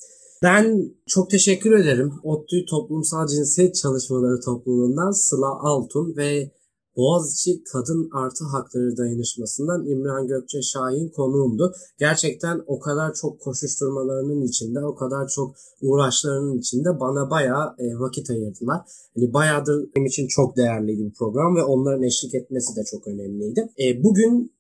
[0.44, 2.14] Ben çok teşekkür ederim.
[2.24, 6.52] ODTÜ Toplumsal Cinsiyet Çalışmaları Topluluğundan Sıla Altun ve
[6.98, 11.74] Boğaziçi Kadın Artı Hakları Dayanışması'ndan İmran Gökçe Şahin konuğumdu.
[12.00, 18.30] Gerçekten o kadar çok koşuşturmalarının içinde, o kadar çok uğraşlarının içinde bana bayağı e, vakit
[18.30, 18.82] ayırdılar.
[19.16, 23.70] Yani bayağıdır benim için çok değerliydi bu program ve onların eşlik etmesi de çok önemliydi.
[23.80, 24.54] E, bugün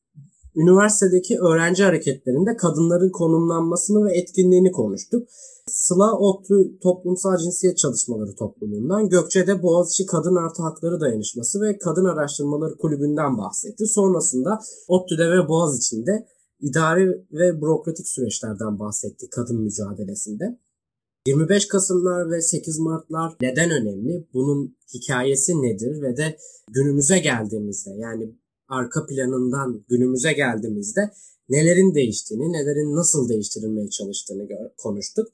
[0.55, 5.29] üniversitedeki öğrenci hareketlerinde kadınların konumlanmasını ve etkinliğini konuştuk.
[5.67, 12.77] Sıla ODTÜ Toplumsal Cinsiyet Çalışmaları Topluluğundan, Gökçe'de Boğaziçi Kadın Artı Hakları Dayanışması ve Kadın Araştırmaları
[12.77, 13.85] Kulübü'nden bahsetti.
[13.85, 16.27] Sonrasında ODTÜ'de ve Boğaziçi'nde
[16.59, 20.59] idari ve bürokratik süreçlerden bahsetti kadın mücadelesinde.
[21.27, 24.27] 25 Kasımlar ve 8 Martlar neden önemli?
[24.33, 26.37] Bunun hikayesi nedir ve de
[26.71, 28.35] günümüze geldiğimizde yani
[28.73, 31.11] arka planından günümüze geldiğimizde
[31.49, 34.47] nelerin değiştiğini, nelerin nasıl değiştirilmeye çalıştığını
[34.77, 35.27] konuştuk.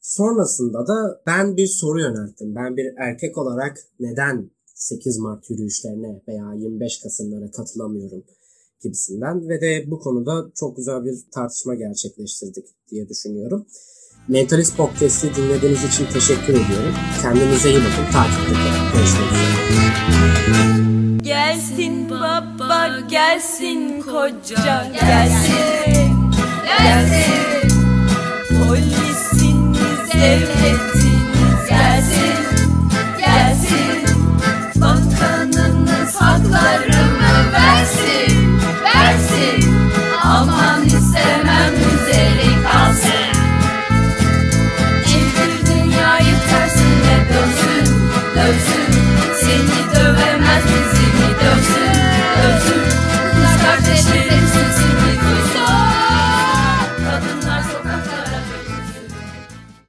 [0.00, 2.54] Sonrasında da ben bir soru yönelttim.
[2.54, 8.24] Ben bir erkek olarak neden 8 Mart yürüyüşlerine veya 25 Kasımlara katılamıyorum
[8.82, 13.66] gibisinden ve de bu konuda çok güzel bir tartışma gerçekleştirdik diye düşünüyorum.
[14.28, 16.94] Mentalist Podcast'i dinlediğiniz için teşekkür ediyorum.
[17.22, 18.12] Kendinize iyi bakın.
[18.12, 18.52] Takipte.
[18.94, 20.89] Görüşmek üzere.
[21.30, 26.32] Gelsin baba gelsin koca gelsin.
[26.78, 27.70] gelsin.
[28.48, 31.09] Polisiniz evde
[54.02, 54.29] This